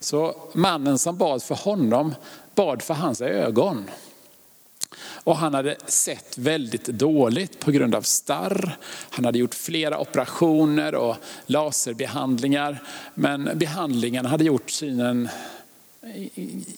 [0.00, 2.14] Så mannen som bad för honom
[2.54, 3.90] bad för hans ögon.
[5.28, 8.76] Och han hade sett väldigt dåligt på grund av starr.
[9.10, 12.82] Han hade gjort flera operationer och laserbehandlingar.
[13.14, 15.28] Men behandlingen hade gjort synen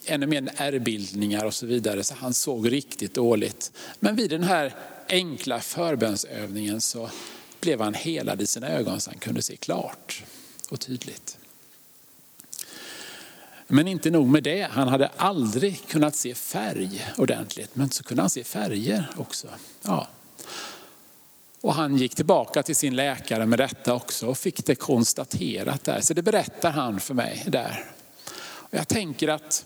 [0.04, 2.04] ännu mer ärrbildningar och så vidare.
[2.04, 3.72] Så han såg riktigt dåligt.
[4.00, 4.74] Men vid den här
[5.08, 7.10] enkla förbönsövningen så
[7.60, 10.22] blev han helad i sina ögon så han kunde se klart
[10.70, 11.39] och tydligt.
[13.72, 18.22] Men inte nog med det, han hade aldrig kunnat se färg ordentligt, men så kunde
[18.22, 19.48] han se färger också.
[19.82, 20.08] Ja.
[21.60, 26.00] Och han gick tillbaka till sin läkare med detta också och fick det konstaterat där.
[26.00, 27.90] Så det berättar han för mig där.
[28.40, 29.64] Och jag tänker att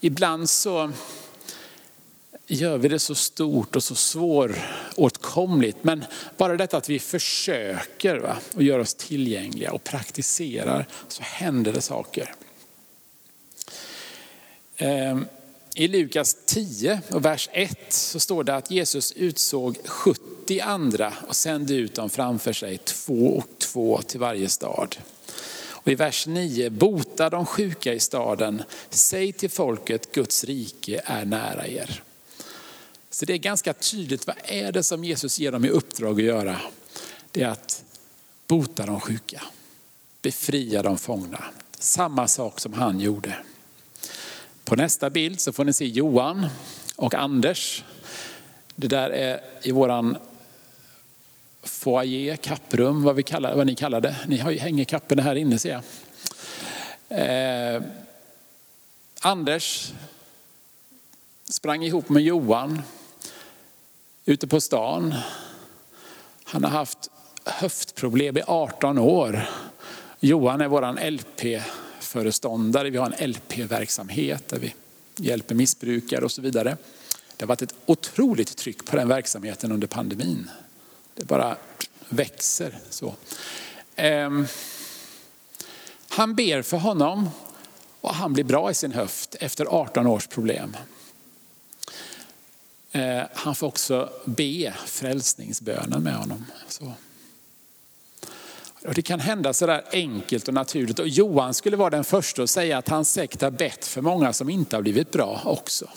[0.00, 0.92] ibland så
[2.46, 5.84] gör vi det så stort och så svåråtkomligt.
[5.84, 6.04] Men
[6.36, 11.80] bara detta att vi försöker va, och gör oss tillgängliga och praktiserar så händer det
[11.80, 12.34] saker.
[14.82, 15.26] Ehm,
[15.74, 21.36] I Lukas 10 och vers 1 så står det att Jesus utsåg 70 andra och
[21.36, 24.96] sände ut dem framför sig två och två till varje stad.
[25.68, 31.24] Och i vers 9, bota de sjuka i staden, säg till folket Guds rike är
[31.24, 32.02] nära er.
[33.10, 36.26] Så det är ganska tydligt, vad är det som Jesus ger dem i uppdrag att
[36.26, 36.60] göra?
[37.30, 37.84] Det är att
[38.46, 39.42] bota de sjuka,
[40.22, 41.44] befria de fångna.
[41.78, 43.36] Samma sak som han gjorde.
[44.70, 46.46] På nästa bild så får ni se Johan
[46.96, 47.84] och Anders.
[48.76, 50.16] Det där är i våran
[51.62, 54.16] foyer, kapprum, vad, vi kallar, vad ni kallar det.
[54.26, 55.82] Ni har ju hängekapporna här inne ser
[57.08, 57.76] jag.
[57.76, 57.82] Eh,
[59.20, 59.92] Anders
[61.44, 62.82] sprang ihop med Johan
[64.24, 65.14] ute på stan.
[66.44, 67.10] Han har haft
[67.44, 69.48] höftproblem i 18 år.
[70.20, 70.98] Johan är vår
[72.10, 72.90] LP-föreståndare.
[72.90, 74.74] Vi har en LP-verksamhet där vi
[75.16, 76.76] hjälper missbrukare och så vidare.
[77.36, 80.50] Det har varit ett otroligt tryck på den verksamheten under pandemin.
[81.14, 81.56] Det bara
[82.08, 83.14] växer så.
[83.96, 84.46] Ehm,
[86.08, 87.30] han ber för honom
[88.00, 90.76] och han blir bra i sin höft efter 18 års problem.
[92.92, 96.46] Ehm, han får också be frälsningsbönen med honom.
[96.68, 96.92] Så.
[98.84, 100.98] Och det kan hända sådär enkelt och naturligt.
[100.98, 104.32] Och Johan skulle vara den första att säga att han säkert har bett för många
[104.32, 105.88] som inte har blivit bra också.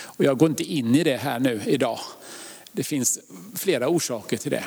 [0.00, 1.98] Och jag går inte in i det här nu idag.
[2.72, 3.18] Det finns
[3.54, 4.64] flera orsaker till det.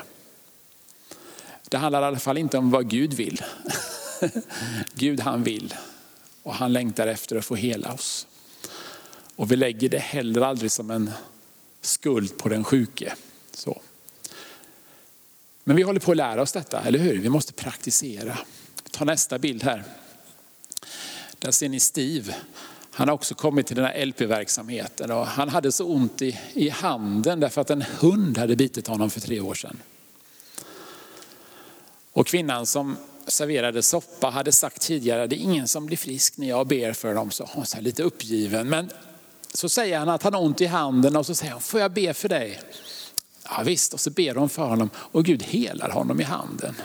[1.70, 3.42] Det handlar i alla fall inte om vad Gud vill.
[4.94, 5.76] Gud han vill
[6.44, 8.28] och han längtar efter att få hela oss.
[9.36, 11.12] Och vi lägger det heller aldrig som en
[11.82, 13.14] skuld på den sjuke.
[13.54, 13.82] Så.
[15.63, 17.17] Men vi håller på att lära oss detta, eller hur?
[17.17, 18.38] Vi måste praktisera.
[18.91, 19.84] Ta nästa bild här.
[21.39, 22.36] Där ser ni Steve.
[22.91, 26.69] Han har också kommit till den här LP-verksamheten och han hade så ont i, i
[26.69, 29.78] handen därför att en hund hade bitit honom för tre år sedan.
[32.12, 32.97] Och kvinnan som
[33.28, 37.13] serverade soppa hade sagt tidigare, det är ingen som blir frisk när jag ber för
[37.13, 37.32] dem.
[37.32, 38.69] Så hon är lite uppgiven.
[38.69, 38.91] Men
[39.54, 41.91] så säger han att han har ont i handen och så säger han, får jag
[41.91, 42.60] be för dig?
[43.58, 46.76] Ja, visst, och så ber hon för honom och Gud helar honom i handen.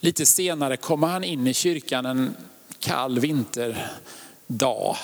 [0.00, 2.36] Lite senare kommer han in i kyrkan en
[2.78, 4.96] kall vinterdag.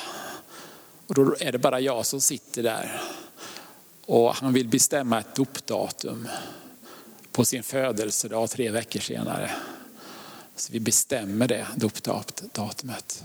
[1.07, 3.03] Och då är det bara jag som sitter där.
[4.07, 6.29] Och han vill bestämma ett dopdatum
[7.33, 9.51] på sin födelsedag tre veckor senare.
[10.57, 13.25] Så vi bestämmer det dopdatumet.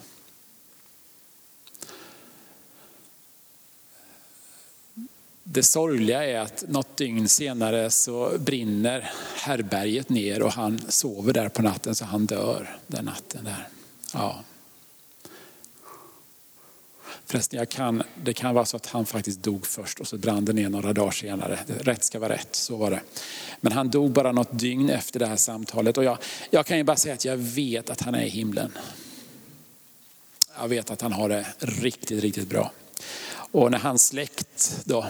[5.48, 11.50] Det sorgliga är att något dygn senare så brinner herberget ner och han sover där
[11.50, 13.44] på natten så han dör den natten.
[13.44, 13.68] där.
[14.14, 14.44] Ja.
[17.26, 20.46] Förresten, jag kan, det kan vara så att han faktiskt dog först och så brann
[20.46, 21.60] det ner några dagar senare.
[21.68, 23.02] Rätt ska vara rätt, så var det.
[23.62, 25.98] Men han dog bara något dygn efter det här samtalet.
[25.98, 26.18] Och jag,
[26.50, 28.72] jag kan ju bara säga att jag vet att han är i himlen.
[30.60, 32.72] Jag vet att han har det riktigt, riktigt bra.
[33.52, 35.06] Och när hans släkt då,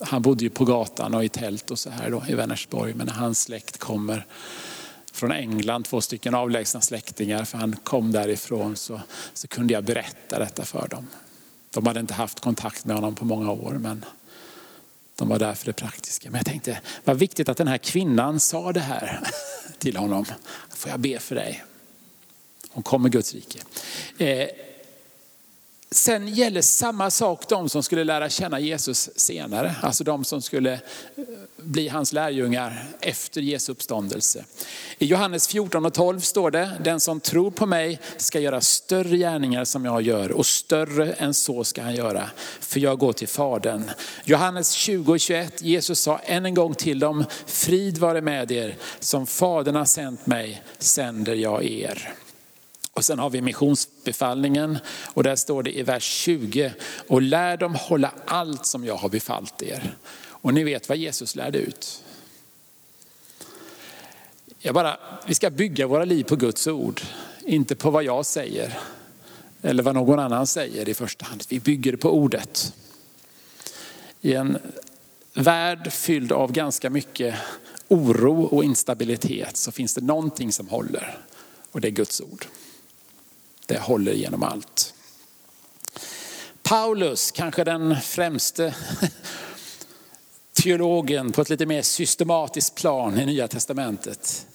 [0.00, 3.06] han bodde ju på gatan och i tält och så här då i Vänersborg, men
[3.06, 4.26] när hans släkt kommer
[5.12, 9.00] från England, två stycken avlägsna släktingar, för han kom därifrån, så,
[9.34, 11.06] så kunde jag berätta detta för dem.
[11.70, 14.04] De hade inte haft kontakt med honom på många år, men
[15.16, 16.30] de var där för det praktiska.
[16.30, 19.20] Men jag tänkte, vad viktigt att den här kvinnan sa det här
[19.78, 20.24] till honom.
[20.70, 21.64] Får jag be för dig?
[22.70, 23.58] Hon kommer Guds rike.
[24.18, 24.48] Eh,
[25.90, 30.72] Sen gäller samma sak de som skulle lära känna Jesus senare, alltså de som skulle
[30.72, 30.80] eh,
[31.56, 34.44] bli hans lärjungar efter Jesu uppståndelse.
[34.98, 39.16] I Johannes 14 och 12 står det, den som tror på mig ska göra större
[39.16, 43.28] gärningar som jag gör och större än så ska han göra, för jag går till
[43.28, 43.90] Fadern.
[44.24, 48.76] Johannes 20 och 21, Jesus sa än en gång till dem, frid vare med er,
[49.00, 52.14] som Fadern har sänt mig sänder jag er.
[52.98, 54.78] Och sen har vi missionsbefallningen
[55.14, 56.72] och där står det i vers 20,
[57.08, 59.96] och lär dem hålla allt som jag har befallt er.
[60.26, 62.04] Och ni vet vad Jesus lärde ut.
[64.58, 67.00] Jag bara, vi ska bygga våra liv på Guds ord,
[67.46, 68.78] inte på vad jag säger
[69.62, 71.44] eller vad någon annan säger i första hand.
[71.48, 72.74] Vi bygger på ordet.
[74.20, 74.58] I en
[75.34, 77.34] värld fylld av ganska mycket
[77.88, 81.18] oro och instabilitet så finns det någonting som håller
[81.72, 82.46] och det är Guds ord.
[83.68, 84.94] Det håller genom allt.
[86.62, 88.74] Paulus, kanske den främste
[90.52, 94.46] teologen på ett lite mer systematiskt plan i Nya Testamentet.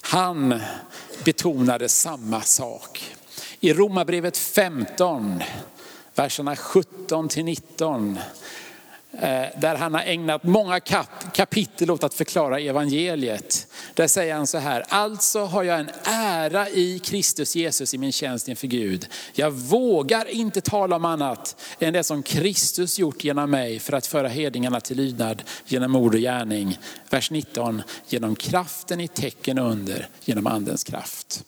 [0.00, 0.60] Han
[1.24, 3.14] betonade samma sak.
[3.60, 5.42] I Romarbrevet 15,
[6.14, 8.18] verserna 17 till 19
[9.20, 13.66] Eh, där han har ägnat många kap kapitel åt att förklara evangeliet.
[13.94, 18.12] Där säger han så här, alltså har jag en ära i Kristus Jesus i min
[18.12, 19.06] tjänst inför Gud.
[19.32, 24.06] Jag vågar inte tala om annat än det som Kristus gjort genom mig för att
[24.06, 26.78] föra hedningarna till lydnad genom ord och gärning.
[27.10, 31.44] Vers 19, genom kraften i tecken under, genom andens kraft.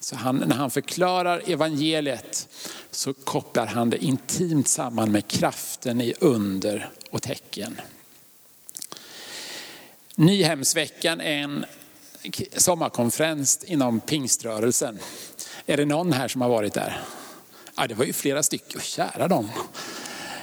[0.00, 2.48] Så han, när han förklarar evangeliet
[2.90, 7.80] så kopplar han det intimt samman med kraften i under och tecken.
[10.14, 11.64] Nyhemsveckan är en
[12.56, 14.98] sommarkonferens inom pingströrelsen.
[15.66, 17.00] Är det någon här som har varit där?
[17.76, 19.50] Ja, det var ju flera stycken, kära dem.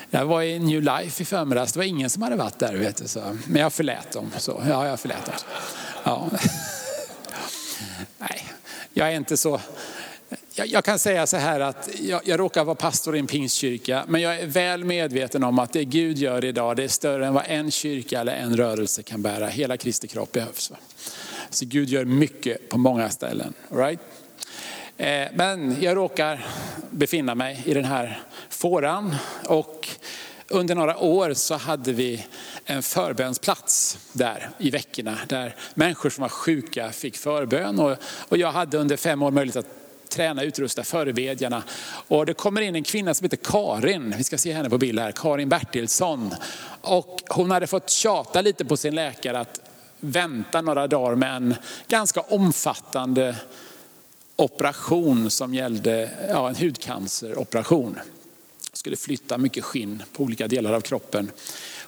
[0.10, 2.76] Jag var i New Life i förmiddags, det var ingen som hade varit där.
[2.76, 3.38] Vet du, så.
[3.48, 4.32] Men jag förlät dem.
[4.38, 4.64] Så.
[4.68, 5.36] Ja, jag förlät dem.
[6.04, 6.30] Ja.
[8.18, 8.46] Nej,
[8.94, 9.62] jag är inte så
[10.60, 14.06] jag, jag, kan säga så här att jag, jag råkar vara pastor i en pingstkyrka,
[14.08, 17.34] men jag är väl medveten om att det Gud gör idag, det är större än
[17.34, 19.48] vad en kyrka eller en rörelse kan bära.
[19.48, 20.72] Hela Kristi kropp behövs.
[20.72, 20.78] Va?
[21.50, 23.54] Så Gud gör mycket på många ställen.
[23.70, 24.00] Right?
[24.98, 26.46] Eh, men jag råkar
[26.90, 29.90] befinna mig i den här fåran och
[30.48, 32.26] under några år så hade vi
[32.66, 37.80] en förbönsplats där i veckorna där människor som var sjuka fick förbön.
[37.80, 37.98] Och,
[38.30, 39.79] och jag hade under fem år möjlighet att
[40.10, 41.64] träna och utrusta förebedjarna.
[42.08, 45.00] Och det kommer in en kvinna som heter Karin, vi ska se henne på bild
[45.00, 46.36] här, Karin Bertilsson.
[46.82, 49.60] Och hon hade fått tjata lite på sin läkare att
[50.00, 51.56] vänta några dagar med en
[51.88, 53.36] ganska omfattande
[54.36, 58.00] operation som gällde ja, en hudcanceroperation.
[58.80, 61.32] Skulle flytta mycket skinn på olika delar av kroppen.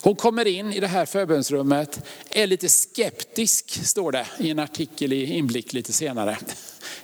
[0.01, 5.13] Hon kommer in i det här förbönsrummet, är lite skeptisk, står det i en artikel
[5.13, 6.37] i Inblick lite senare.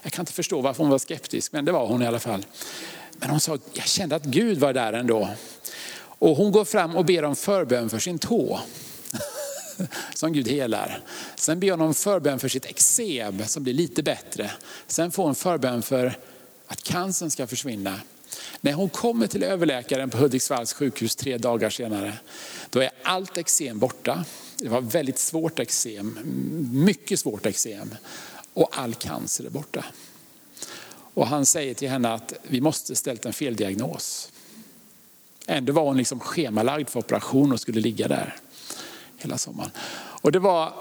[0.02, 2.46] Jag kan inte förstå varför hon var skeptisk, men det var hon i alla fall.
[3.18, 5.28] Men hon sa, jag kände att Gud var där ändå.
[5.98, 8.60] Och hon går fram och ber om förbön för sin tå.
[10.14, 11.02] Som Gud helar.
[11.36, 14.50] Sen ber hon om förbön för sitt eksem som blir lite bättre.
[14.86, 16.18] Sen får hon förbön för
[16.66, 18.00] att cancern ska försvinna.
[18.60, 22.18] När hon kommer till överläkaren på Hudiksvalls sjukhus tre dagar senare,
[22.70, 24.24] då är allt eksem borta.
[24.56, 26.18] Det var väldigt svårt eksem,
[26.72, 27.94] mycket svårt eksem.
[28.54, 29.84] Och all cancer är borta.
[31.14, 34.32] Och han säger till henne att vi måste ställt en feldiagnos.
[35.46, 38.36] Ändå var hon liksom schemalagd för operation och skulle ligga där
[39.16, 39.70] hela sommaren.
[40.22, 40.72] Och det var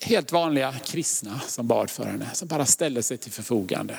[0.00, 3.98] helt vanliga kristna som bad för henne, som bara ställde sig till förfogande.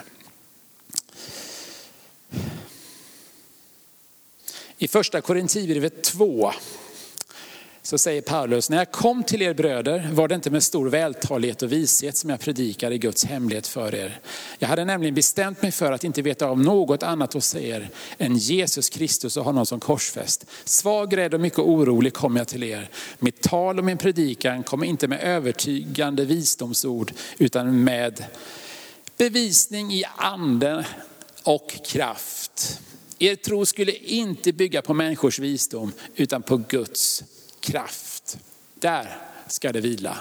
[4.84, 6.51] I första Korinthierbrevet 2
[7.81, 11.61] så säger Paulus, när jag kom till er bröder var det inte med stor vältalighet
[11.61, 14.19] och vishet som jag predikade Guds hemlighet för er.
[14.59, 18.38] Jag hade nämligen bestämt mig för att inte veta av något annat hos er än
[18.38, 20.45] Jesus Kristus och honom som korsfäst.
[20.63, 22.89] Svag, rädd och mycket orolig kom jag till er.
[23.19, 28.25] Mitt tal och min predikan kom inte med övertygande visdomsord utan med
[29.17, 30.84] bevisning i anden
[31.43, 32.79] och kraft.
[33.20, 37.24] Er tro skulle inte bygga på människors visdom utan på Guds
[37.59, 38.38] kraft.
[38.80, 40.18] Där ska det vila.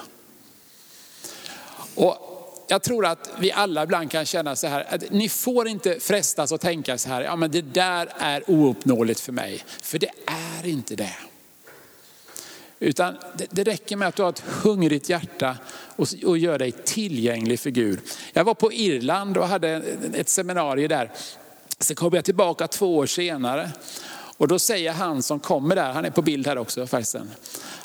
[1.95, 2.32] Och
[2.68, 6.53] jag tror att vi alla ibland kan känna så här, att ni får inte frestas
[6.53, 9.64] att tänka så här, ja men det där är ouppnåeligt för mig.
[9.82, 11.16] För det är inte det.
[12.78, 15.57] Utan det, det räcker med att du har ett hungrigt hjärta
[15.97, 18.01] och, och gör dig tillgänglig för Gud.
[18.32, 19.82] Jag var på Irland och hade
[20.14, 21.11] ett seminarium där.
[21.82, 23.70] Sen kommer jag tillbaka två år senare
[24.36, 27.16] och då säger han som kommer där, han är på bild här också faktiskt.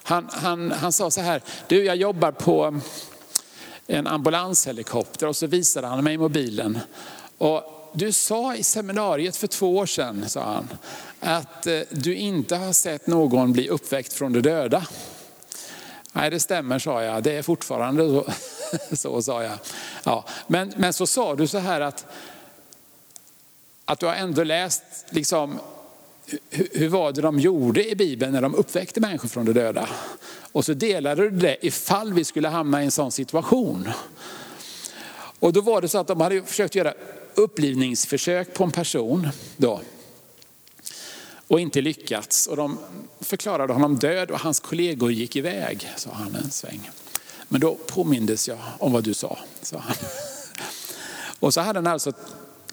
[0.04, 2.80] Han, han, han sa så här, du jag jobbar på
[3.88, 6.80] en ambulanshelikopter och så visade han mig mobilen.
[7.38, 10.68] Och du sa i seminariet för två år sedan, sa han,
[11.20, 14.88] att eh, du inte har sett någon bli uppväckt från de döda.
[16.12, 18.26] Nej det stämmer sa jag, det är fortfarande så,
[18.96, 19.58] så sa jag.
[20.04, 22.06] Ja, men, men så sa du så här att,
[23.88, 25.60] att du har ändå läst liksom
[26.50, 29.90] hur var det de gjorde i Bibeln när de uppväckte människor från de döda?
[30.52, 33.90] Och så delade du det ifall vi skulle hamna i en sån situation.
[35.40, 36.94] Och då var det så att de hade försökt göra
[37.36, 39.28] upplivningsförsök på en person
[39.58, 39.82] då.
[41.48, 42.48] Och inte lyckats.
[42.48, 42.80] Och de
[43.20, 46.90] förklarade honom död och hans kollegor gick iväg, sa han en sväng.
[47.48, 49.96] Men då påmindes jag om vad du sa, sa han.
[51.40, 52.14] Och så hade han alltså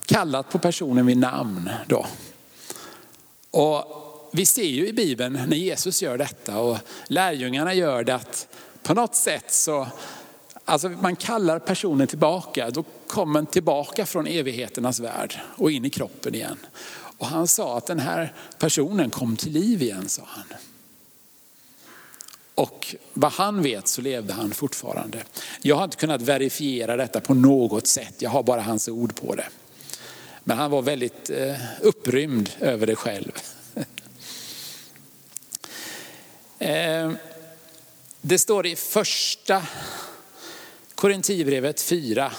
[0.07, 2.07] kallat på personen vid namn då.
[3.50, 3.84] Och
[4.32, 6.78] vi ser ju i Bibeln när Jesus gör detta och
[7.09, 8.48] lärjungarna gör det att
[8.82, 9.86] på något sätt så,
[10.64, 15.90] alltså man kallar personen tillbaka, då kommer man tillbaka från evigheternas värld och in i
[15.90, 16.59] kroppen igen.
[17.18, 20.44] Och han sa att den här personen kom till liv igen, sa han.
[22.55, 25.18] Och vad han vet så levde han fortfarande.
[25.62, 29.34] Jag har inte kunnat verifiera detta på något sätt, jag har bara hans ord på
[29.34, 29.46] det.
[30.45, 33.32] Men han var väldigt eh, upprymd över det själv.
[36.59, 37.12] Eh,
[38.20, 39.62] det står i första
[40.95, 42.32] Korintierbrevet 4,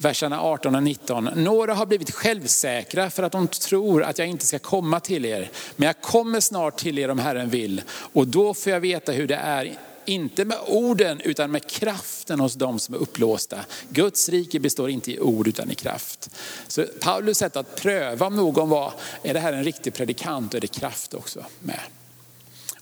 [0.00, 1.24] verserna 18 och 19.
[1.34, 5.50] Några har blivit självsäkra för att de tror att jag inte ska komma till er.
[5.76, 7.82] Men jag kommer snart till er om Herren vill.
[7.88, 12.54] Och då får jag veta hur det är inte med orden utan med kraften hos
[12.54, 13.58] de som är upplåsta.
[13.88, 16.30] Guds rike består inte i ord utan i kraft.
[16.68, 18.92] Så Paulus sätt att pröva om någon var,
[19.22, 21.80] är det här en riktig predikant och är det kraft också med.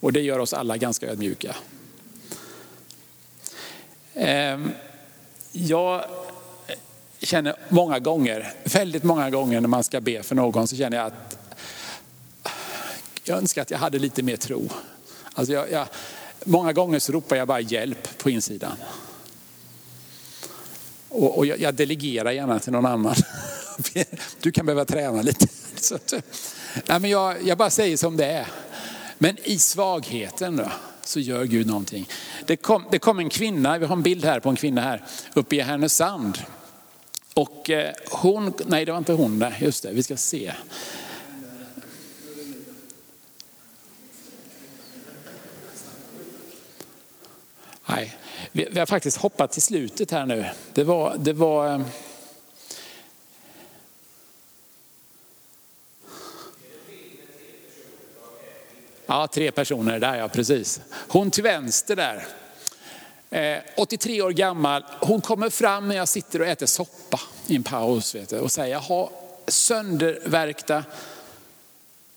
[0.00, 1.56] Och det gör oss alla ganska ödmjuka.
[4.14, 4.70] Ehm,
[5.52, 6.04] jag,
[7.18, 11.06] känner många gånger, väldigt många gånger när man ska be för någon så känner jag
[11.06, 11.38] att
[13.24, 14.68] jag önskar att jag hade lite mer tro.
[15.34, 15.86] Alltså jag, jag,
[16.44, 18.76] många gånger så ropar jag bara hjälp på insidan.
[21.08, 23.14] Och, och jag, jag, delegerar gärna till någon annan.
[24.40, 25.46] Du kan behöva träna lite.
[25.76, 25.98] Så,
[26.86, 28.46] nej men jag, jag bara säger som det är.
[29.18, 30.70] Men i svagheten då,
[31.04, 32.08] så gör Gud någonting.
[32.46, 35.02] Det kom, det kom en kvinna, vi har en bild här på en kvinna här,
[35.34, 36.38] uppe i Härnösand.
[37.34, 40.52] Och eh, hon, nej det var inte hon, där, just det, vi ska se.
[47.86, 48.16] Nej,
[48.52, 50.46] vi, vi har faktiskt hoppat till slutet här nu.
[50.72, 51.80] Det var, det var eh,
[59.06, 60.80] Ja, tre personer där ja, precis.
[61.08, 62.26] Hon till vänster där.
[63.30, 64.84] Eh, 83 år gammal.
[65.00, 68.52] Hon kommer fram när jag sitter och äter soppa i en paus vet du, och
[68.52, 69.10] säger, jag har
[69.46, 70.84] söndervärkta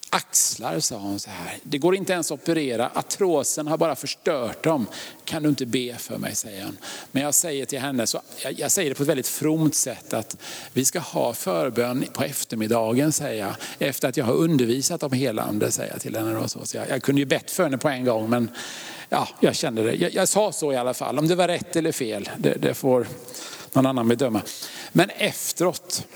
[0.10, 1.58] axlar, sa hon så här.
[1.64, 4.88] Det går inte ens att operera, artrosen har bara förstört dem.
[5.26, 6.78] Kan du inte be för mig, säger hon.
[7.12, 10.14] Men jag säger till henne, så jag, jag säger det på ett väldigt fromt sätt,
[10.14, 10.38] att
[10.74, 13.56] vi ska ha förbön på eftermiddagen, säger jag.
[13.88, 16.38] Efter att jag har undervisat om helande, säger jag till henne.
[16.38, 16.66] Och så.
[16.66, 18.52] Så jag, jag kunde ju bett för henne på en gång, men
[19.10, 19.96] ja, jag kände det.
[19.96, 21.20] Jag, jag, sa så i alla fall.
[21.20, 23.08] Om det var rätt eller fel, det, det får
[23.74, 24.42] någon annan bedöma.
[24.92, 26.08] Men efteråt,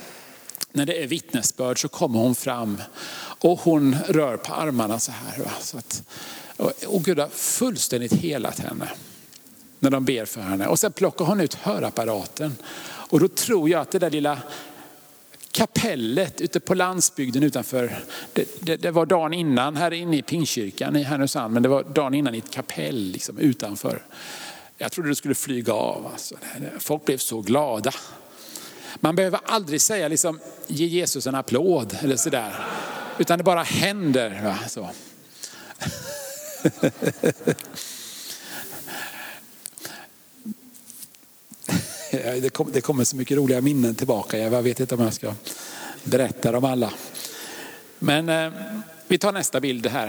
[0.72, 2.82] när det är vittnesbörd så kommer hon fram
[3.40, 5.44] och hon rör på armarna så här.
[5.44, 5.52] Va?
[5.60, 6.04] Så att,
[6.88, 8.90] och Gud har fullständigt helat henne
[9.80, 10.68] när de ber för henne.
[10.68, 12.56] Och sen plockar hon ut hörapparaten.
[12.84, 14.38] Och då tror jag att det där lilla
[15.52, 18.04] kapellet ute på landsbygden utanför,
[18.34, 21.84] det, det, det var dagen innan här inne i Pingstkyrkan i Härnösand, men det var
[21.84, 24.04] dagen innan i ett kapell liksom, utanför.
[24.78, 26.08] Jag trodde det skulle flyga av.
[26.12, 26.36] Alltså.
[26.80, 27.94] Folk blev så glada.
[28.96, 32.56] Man behöver aldrig säga liksom, ge Jesus en applåd eller sådär.
[33.18, 34.42] Utan det bara händer.
[34.44, 34.58] Va?
[34.68, 34.90] Så.
[42.72, 44.38] Det kommer så mycket roliga minnen tillbaka.
[44.38, 45.34] Jag vet inte om jag ska
[46.04, 46.94] berätta dem alla.
[48.00, 48.52] Men eh,
[49.12, 50.08] vi tar nästa bild här.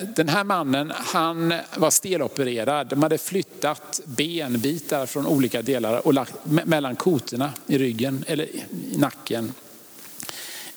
[0.00, 2.86] Eh, den här mannen han var stelopererad.
[2.86, 8.62] De hade flyttat benbitar från olika delar och lagt mellan kotorna i ryggen eller i
[8.96, 9.54] nacken.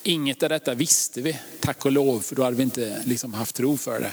[0.03, 3.55] Inget av detta visste vi, tack och lov, för då hade vi inte liksom haft
[3.55, 4.11] tro för det.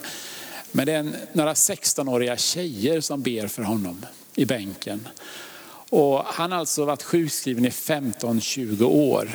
[0.73, 5.09] Men det är några 16-åriga tjejer som ber för honom i bänken.
[5.91, 9.29] Och han har alltså varit sjukskriven i 15-20 år.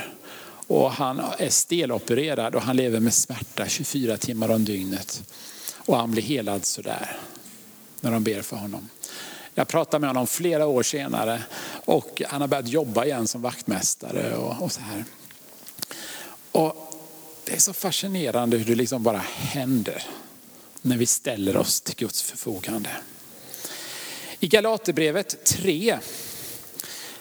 [0.69, 5.23] Och han är stelopererad och han lever med smärta 24 timmar om dygnet.
[5.75, 7.17] Och han blir helad sådär
[8.01, 8.89] när de ber för honom.
[9.53, 11.43] Jag pratade med honom flera år senare
[11.85, 15.05] och han har börjat jobba igen som vaktmästare och, och så här.
[16.51, 16.93] Och
[17.45, 20.03] det är så fascinerande hur det liksom bara händer
[20.81, 22.89] när vi ställer oss till Guds förfogande.
[24.39, 25.99] I Galaterbrevet 3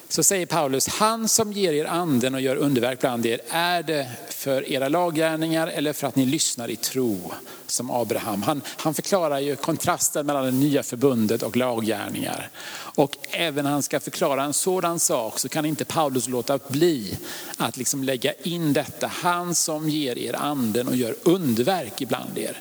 [0.08, 4.10] så säger Paulus, han som ger er anden och gör underverk bland er, är det
[4.28, 7.32] för era laggärningar eller för att ni lyssnar i tro
[7.66, 8.42] som Abraham?
[8.42, 12.50] Han, han förklarar ju kontrasten mellan det nya förbundet och laggärningar.
[12.94, 17.18] Och även när han ska förklara en sådan sak så kan inte Paulus låta bli
[17.56, 19.06] att liksom lägga in detta.
[19.06, 22.60] Han som ger er anden och gör underverk ibland er.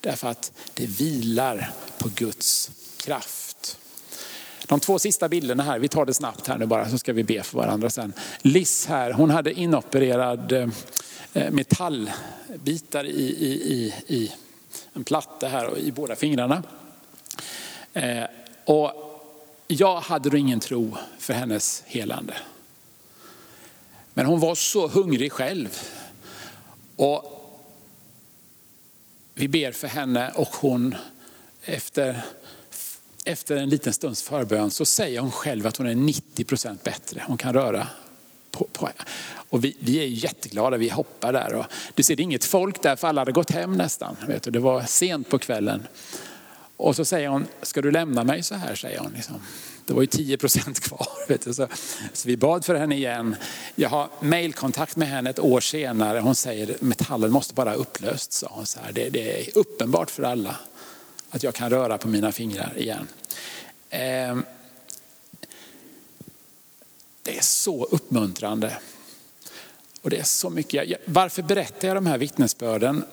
[0.00, 3.47] Därför att det vilar på Guds kraft.
[4.68, 7.24] De två sista bilderna här, vi tar det snabbt här nu bara så ska vi
[7.24, 8.12] be för varandra sen.
[8.42, 10.68] Liss här, hon hade inopererad eh,
[11.32, 14.32] eh, metallbitar i, i, i, i
[14.92, 16.62] en platta här och i båda fingrarna.
[17.92, 18.24] Eh,
[18.64, 18.92] och
[19.66, 22.34] jag hade då ingen tro för hennes helande.
[24.14, 25.78] Men hon var så hungrig själv.
[26.96, 27.34] Och
[29.34, 30.94] vi ber för henne och hon
[31.62, 32.22] efter
[33.28, 37.22] efter en liten stunds förbön så säger hon själv att hon är 90 procent bättre.
[37.26, 37.86] Hon kan röra
[38.50, 38.88] på, på.
[39.50, 41.54] Och vi, vi, är jätteglada, vi hoppar där.
[41.54, 41.64] Och
[41.94, 44.16] du ser, det är inget folk där för alla hade gått hem nästan.
[44.26, 45.86] Vet du, det var sent på kvällen.
[46.76, 48.74] Och så säger hon, ska du lämna mig så här?
[48.74, 49.12] säger hon.
[49.12, 49.36] Liksom.
[49.86, 51.08] Det var ju 10 procent kvar.
[51.28, 51.54] Vet du.
[51.54, 51.68] Så,
[52.12, 53.36] så, vi bad för henne igen.
[53.74, 56.20] Jag har mailkontakt med henne ett år senare.
[56.20, 58.44] Hon säger metallen måste bara ha upplösts.
[58.64, 58.92] så här.
[58.92, 60.56] Det, det är uppenbart för alla
[61.30, 63.08] att jag kan röra på mina fingrar igen.
[63.90, 64.44] Ehm,
[67.22, 68.78] det är så uppmuntrande.
[70.02, 71.00] Och det är så mycket.
[71.04, 73.04] Varför berättar jag de här vittnesbörden?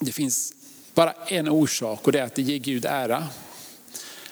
[0.00, 0.54] Det finns
[0.94, 3.28] bara en orsak och det är att det ger Gud ära.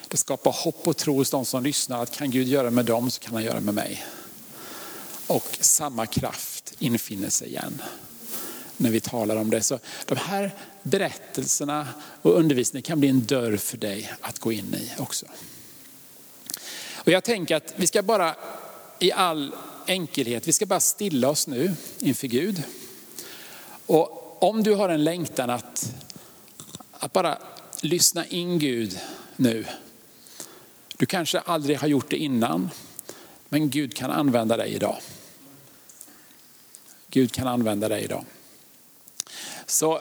[0.08, 3.10] Det skapar hopp och tro hos de som lyssnar att kan Gud göra med dem
[3.10, 4.06] så kan han göra med mig.
[5.26, 7.82] och samma kraft infinner sig igen
[8.76, 9.62] när vi talar om det.
[9.62, 10.50] Så de här
[10.82, 11.86] berättelserna
[12.22, 15.26] och undervisningen kan bli en dörr för dig att gå in i också.
[16.94, 18.34] Och jag tänker att vi ska bara
[18.98, 19.54] i all
[19.86, 22.62] enkelhet, vi ska bara stilla oss nu inför Gud.
[23.86, 25.92] Och om du har en längtan att,
[26.92, 27.38] att bara
[27.80, 29.00] lyssna in Gud
[29.36, 29.64] nu.
[30.96, 32.70] Du kanske aldrig har gjort det innan,
[33.48, 34.96] men Gud kan använda dig idag.
[37.10, 38.24] Gud kan använda dig idag.
[39.66, 40.00] Så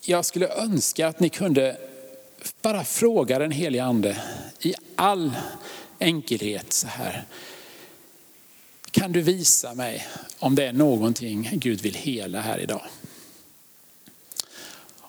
[0.00, 1.76] jag skulle önska att ni kunde
[2.62, 4.22] bara fråga den helige ande
[4.60, 5.32] i all
[5.98, 7.24] enkelhet så här.
[8.90, 10.06] Kan du visa mig
[10.38, 12.82] om det är någonting Gud vill hela här idag?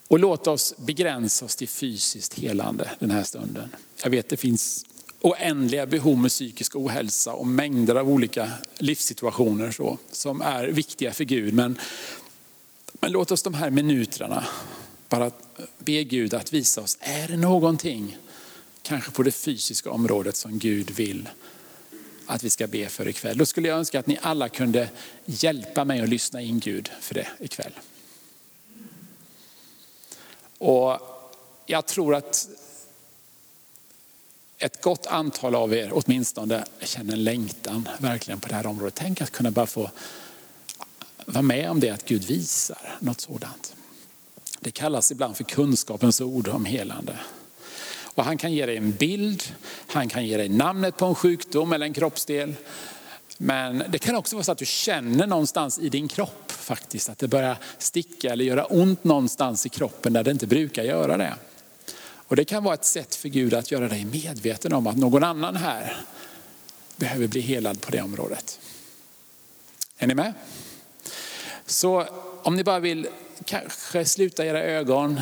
[0.08, 3.76] Och låt oss begränsa oss till fysiskt helande den här stunden.
[4.04, 4.86] Jag vet det finns
[5.22, 11.24] oändliga behov med psykisk ohälsa och mängder av olika livssituationer så, som är viktiga för
[11.24, 11.54] Gud.
[11.54, 11.80] Men,
[13.06, 14.46] men låt oss de här minuterna
[15.10, 15.32] bara
[15.80, 18.18] be Gud att visa oss, är det någonting,
[18.82, 21.30] kanske på det fysiska området som Gud vill
[22.26, 23.38] att vi ska be för ikväll.
[23.38, 24.90] Då skulle jag önska att ni alla kunde
[25.26, 27.72] hjälpa mig att lyssna in Gud för det ikväll.
[30.58, 31.00] Och
[31.66, 32.50] jag tror att
[34.58, 38.96] ett gott antal av er åtminstone känner en längtan verkligen på det här området.
[38.96, 39.92] Tänk att kunna bara få
[41.26, 43.76] vara med om det, att Gud visar något sådant.
[44.60, 47.20] Det kallas ibland för kunskapens ord om helande.
[48.16, 49.44] Och han kan ge dig en bild,
[49.88, 52.56] han kan ge dig namnet på en sjukdom eller en kroppsdel.
[53.38, 57.18] Men det kan också vara så att du känner någonstans i din kropp faktiskt att
[57.18, 61.34] det börjar sticka eller göra ont någonstans i kroppen där det inte brukar göra det.
[62.28, 65.24] Och det kan vara ett sätt för Gud att göra dig medveten om att någon
[65.24, 65.98] annan här
[66.96, 68.60] behöver bli helad på det området.
[69.98, 70.34] Är ni med?
[71.66, 72.08] Så
[72.44, 73.08] om ni bara vill
[73.46, 75.22] kanske sluta era ögon.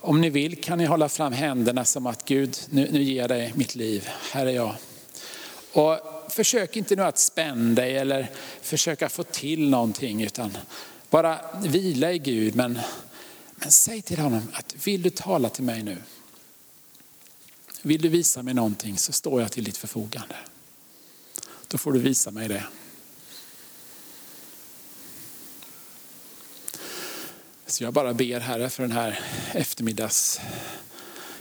[0.00, 3.28] Om ni vill kan ni hålla fram händerna som att Gud, nu, nu ger jag
[3.28, 4.08] dig mitt liv.
[4.32, 4.74] Här är jag.
[5.72, 8.30] Och försök inte nu att spänna dig eller
[8.62, 10.56] försöka få till någonting utan
[11.10, 12.54] bara vila i Gud.
[12.56, 12.78] Men,
[13.54, 15.96] men säg till honom att vill du tala till mig nu?
[17.82, 20.36] Vill du visa mig någonting så står jag till ditt förfogande.
[21.68, 22.64] Då får du visa mig det.
[27.68, 29.20] Så jag bara ber Herre för den här
[29.52, 30.40] eftermiddags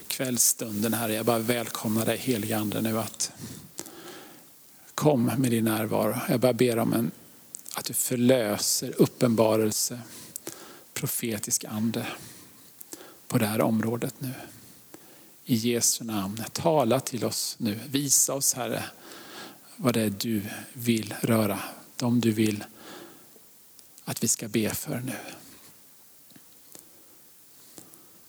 [0.08, 1.14] kvällsstunden Herre.
[1.14, 3.32] Jag bara välkomnar dig helige Ande nu att
[4.96, 6.16] kom med din närvaro.
[6.30, 7.12] Jag bara ber om en,
[7.74, 10.00] att du förlöser uppenbarelse,
[10.94, 12.08] profetisk ande
[13.28, 14.34] på det här området nu.
[15.46, 17.80] I Jesu namn, tala till oss nu.
[17.90, 18.84] Visa oss Herre
[19.76, 20.42] vad det är du
[20.74, 21.60] vill röra.
[21.96, 22.64] De du vill
[24.06, 25.16] att vi ska be för nu.